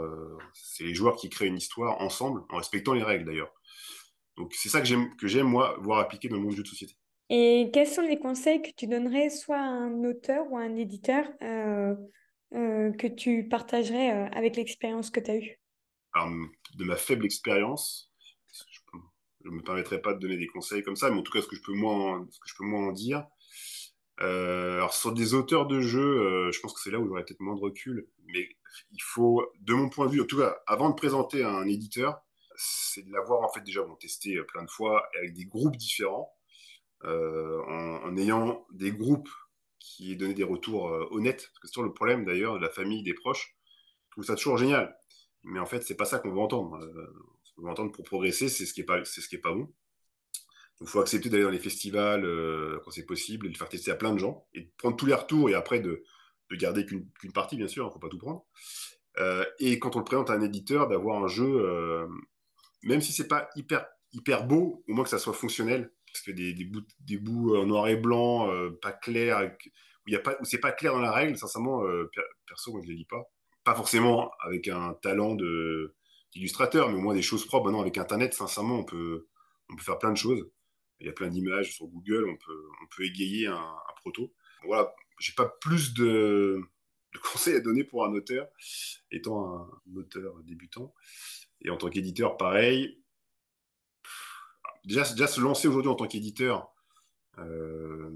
[0.52, 3.52] c'est les joueurs qui créent une histoire ensemble, en respectant les règles d'ailleurs.
[4.36, 6.62] Donc c'est ça que j'aime, que j'aime moi voir appliquer dans le monde du jeu
[6.62, 6.94] de société.
[7.32, 10.74] Et quels sont les conseils que tu donnerais soit à un auteur ou à un
[10.74, 11.94] éditeur euh,
[12.54, 15.60] euh, que tu partagerais euh, avec l'expérience que tu as eue?
[16.12, 16.28] Alors,
[16.74, 18.12] de ma faible expérience,
[19.44, 21.40] je ne me permettrai pas de donner des conseils comme ça, mais en tout cas,
[21.40, 23.24] ce que je peux moins, ce que je peux moins en dire.
[24.18, 27.54] alors, sur des auteurs de jeux, je pense que c'est là où j'aurais peut-être moins
[27.54, 28.48] de recul, mais
[28.90, 31.68] il faut, de mon point de vue, en tout cas, avant de présenter à un
[31.68, 32.20] éditeur,
[32.60, 36.34] c'est de l'avoir en fait déjà testé euh, plein de fois avec des groupes différents,
[37.04, 39.30] euh, en, ayant des groupes
[39.78, 41.48] qui donnent des retours euh, honnêtes.
[41.48, 43.56] Parce que c'est toujours le problème d'ailleurs de la famille, des proches.
[44.08, 44.94] Je trouve ça toujours génial.
[45.44, 46.78] Mais en fait, c'est pas ça qu'on veut entendre.
[47.44, 49.40] ce qu'on veut entendre pour progresser, c'est ce qui est pas, c'est ce qui est
[49.40, 49.72] pas bon.
[50.82, 52.22] Il faut accepter d'aller dans les festivals
[52.82, 55.06] quand c'est possible et de faire tester à plein de gens et de prendre tous
[55.06, 56.02] les retours et après de,
[56.50, 58.46] de garder qu'une partie, bien sûr, il ne faut pas tout prendre.
[59.58, 62.08] et quand on le présente à un éditeur, d'avoir un jeu
[62.82, 63.86] même si c'est pas hyper,
[64.46, 65.92] beau, au moins que ça soit fonctionnel.
[66.12, 69.52] Parce que des, bouts, des bouts en noir et blanc, euh, pas clairs,
[70.06, 72.10] où, pas, où c'est pas clair dans la règle, sincèrement, euh,
[72.46, 73.22] perso, moi je les lis pas.
[73.62, 75.36] Pas forcément avec un talent
[76.32, 77.66] d'illustrateur, mais au moins des choses propres.
[77.66, 79.28] Maintenant, avec Internet, sincèrement, on peut,
[79.78, 80.50] faire plein de choses.
[80.98, 84.32] Il y a plein d'images sur Google, on peut, égayer un, proto.
[84.64, 86.60] Voilà, j'ai pas plus de
[87.32, 88.48] conseils à donner pour un auteur,
[89.10, 90.92] étant un auteur débutant.
[91.62, 93.02] Et en tant qu'éditeur, pareil.
[94.84, 96.72] Déjà, se lancer aujourd'hui en tant qu'éditeur,
[97.38, 98.10] euh,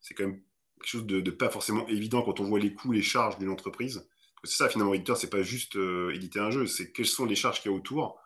[0.00, 0.42] c'est quand même
[0.76, 4.08] quelque chose de, pas forcément évident quand on voit les coûts, les charges d'une entreprise.
[4.44, 7.36] C'est ça, finalement, éditeur, c'est pas juste euh, éditer un jeu, c'est quelles sont les
[7.36, 8.20] charges qu'il y a autour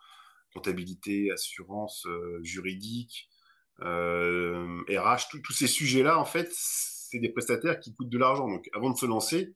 [0.55, 3.29] comptabilité, assurance, euh, juridique,
[3.79, 8.49] RH, tous ces sujets-là, en fait, c'est des prestataires qui coûtent de l'argent.
[8.49, 9.55] Donc, avant de se lancer,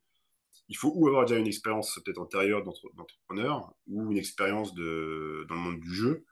[0.71, 5.57] il faut ou avoir déjà une expérience peut-être antérieure d'entrepreneur ou une expérience de, dans
[5.57, 6.25] le monde du jeu.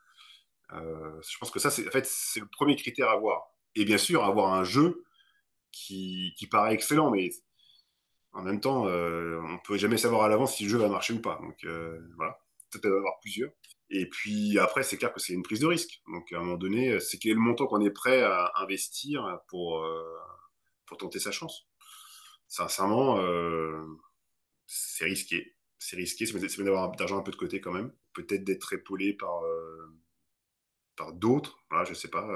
[0.71, 3.51] Euh, je pense que ça, c'est en fait, c'est le premier critère à avoir.
[3.75, 5.03] Et bien sûr, avoir un jeu
[5.73, 7.31] qui, qui paraît excellent, mais
[8.31, 10.87] en même temps, euh, on ne peut jamais savoir à l'avance si le jeu va
[10.87, 11.37] marcher ou pas.
[11.41, 12.39] Donc euh, voilà.
[12.71, 13.51] peut-être avoir plusieurs.
[13.89, 16.01] Et puis après, c'est clair que c'est une prise de risque.
[16.13, 19.39] Donc à un moment donné, c'est quel est le montant qu'on est prêt à investir
[19.49, 19.85] pour,
[20.85, 21.67] pour tenter sa chance.
[22.47, 23.17] Sincèrement,
[24.69, 25.55] c'est risqué.
[25.79, 27.91] C'est risqué, c'est bien d'avoir d'argent un peu de côté quand même.
[28.13, 29.41] Peut-être d'être épaulé par,
[30.97, 32.27] par d'autres, voilà, je sais pas,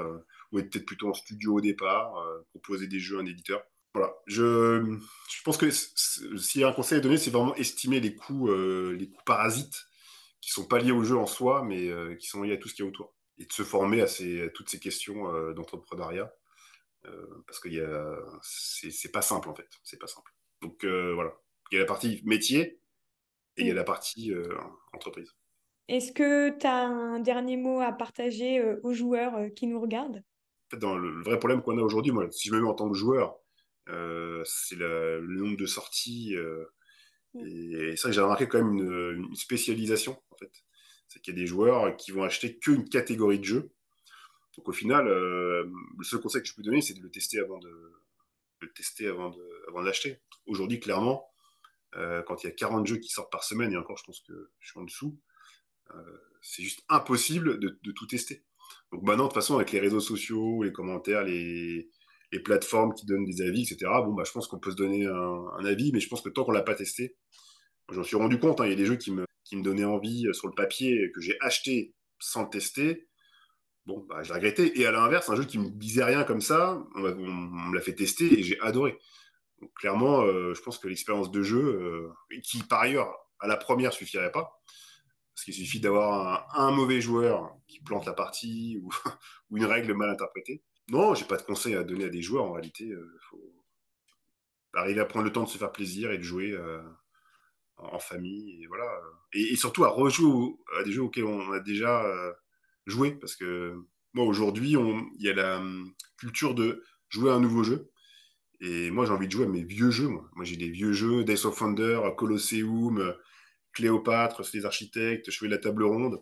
[0.50, 2.14] ou être peut-être plutôt en studio au départ,
[2.50, 3.62] proposer des jeux à un éditeur.
[3.92, 4.98] Voilà, je,
[5.30, 8.50] je pense que s'il y a un conseil à donner, c'est vraiment estimer les coûts,
[8.50, 9.86] les coûts parasites
[10.44, 12.68] qui sont pas liés au jeu en soi, mais euh, qui sont liés à tout
[12.68, 13.14] ce qui est autour.
[13.38, 16.32] Et de se former à, ces, toutes ces questions euh, d'entrepreneuriat,
[17.06, 17.68] euh, parce que
[18.42, 20.30] c'est pas simple en fait, c'est pas simple.
[20.60, 21.32] Donc voilà,
[21.70, 22.80] il y a la partie métier
[23.56, 23.76] et il y a mm.
[23.76, 24.32] la partie
[24.92, 25.34] entreprise.
[25.88, 30.22] Est-ce que tu as un dernier mot à partager aux joueurs qui nous regardent?
[30.72, 32.96] Dans le, vrai problème qu'on a aujourd'hui, moi, si je me mets en tant que
[32.96, 33.36] joueur,
[33.86, 36.36] c'est le nombre de sorties
[37.36, 40.52] et ça, j'ai remarqué quand même une, spécialisation, en fait.
[41.08, 43.70] C'est qu'il y a des joueurs qui vont acheter qu'une catégorie de jeu.
[44.56, 47.40] Donc au final, euh, le seul conseil que je peux donner, c'est de le tester
[47.40, 47.92] avant de,
[48.60, 50.20] le tester avant de, avant l'acheter.
[50.46, 51.28] Aujourd'hui, clairement,
[51.96, 54.20] euh, quand il y a 40 jeux qui sortent par semaine, et encore, je pense
[54.20, 55.18] que je suis en dessous,
[55.94, 58.44] euh, c'est juste impossible de, tout tester.
[58.92, 61.90] Donc maintenant, de toute façon, avec les réseaux sociaux, les commentaires, les,
[62.44, 63.88] plateformes qui donnent des avis, etc.
[64.04, 66.42] Bon, bah, je pense qu'on peut se donner un, avis, mais je pense que tant
[66.42, 67.16] qu'on l'a pas testé,
[67.92, 68.60] j'en suis rendu compte.
[68.60, 70.52] Hein, il y a des jeux qui me, qui me donnaient envie euh, sur le
[70.52, 73.06] papier que j'ai acheté sans le tester.
[73.86, 74.80] Bon, bah, j'ai regretté.
[74.80, 77.94] Et à l'inverse, un jeu qui me disait rien comme ça, on, me l'a fait
[77.94, 78.98] tester et j'ai adoré.
[79.64, 83.56] Donc, clairement, euh, je pense que l'expérience de jeu, euh, qui par ailleurs à la
[83.56, 84.60] première suffirait pas,
[85.34, 88.78] parce qu'il suffit d'avoir un, mauvais joueur qui plante la partie
[89.50, 90.62] ou, une règle mal interprétée.
[90.90, 92.44] Non, j'ai pas de conseils à donner à des joueurs.
[92.44, 93.54] En réalité, il euh, faut
[94.74, 96.58] arriver à prendre le temps de se faire plaisir et de jouer
[97.78, 98.62] en famille.
[98.62, 98.84] Et voilà.
[99.32, 102.04] Et, surtout à rejouer à des jeux auxquels on a déjà
[102.84, 103.12] joué.
[103.12, 103.80] Parce que
[104.12, 107.88] moi, aujourd'hui, il y a la hum, culture de jouer à un nouveau jeu.
[108.64, 110.08] Et moi, j'ai envie de jouer à mes vieux jeux.
[110.08, 113.14] Moi, moi j'ai des vieux jeux, Days of Wonder, Colosseum,
[113.72, 116.20] Cléopâtre, les architectes, Chevalier de la table ronde.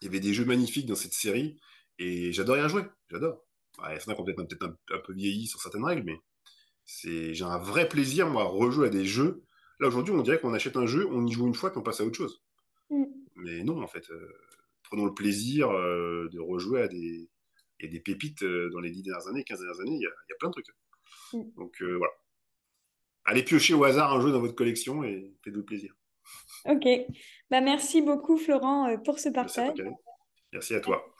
[0.00, 1.58] Il y avait des jeux magnifiques dans cette série.
[1.98, 2.84] Et j'adore y jouer.
[3.10, 3.46] J'adore
[3.78, 6.18] bah, il y en a qui ont peut-être un, peu vieilli sur certaines règles, mais
[6.86, 9.42] j'ai un vrai plaisir, moi, à rejouer à des jeux.
[9.80, 11.82] Là, aujourd'hui, on dirait qu'on achète un jeu, on y joue une fois, puis on
[11.82, 12.42] passe à autre chose.
[12.90, 13.04] Mm.
[13.34, 14.32] Mais non, en fait, euh,
[14.84, 17.28] prenons le plaisir euh, de rejouer à des,
[17.80, 20.36] et des pépites euh, dans les 10 dernières années, 15 dernières années, il y, a
[20.38, 20.66] plein de trucs.
[21.32, 21.42] Mm.
[21.56, 22.12] Donc voilà.
[23.24, 25.94] Allez piocher au hasard un jeu dans votre collection et faites-vous plaisir.
[26.64, 26.86] Ok.
[27.50, 29.82] Bah, merci beaucoup, Florent, pour ce partage.
[30.52, 31.15] merci à toi.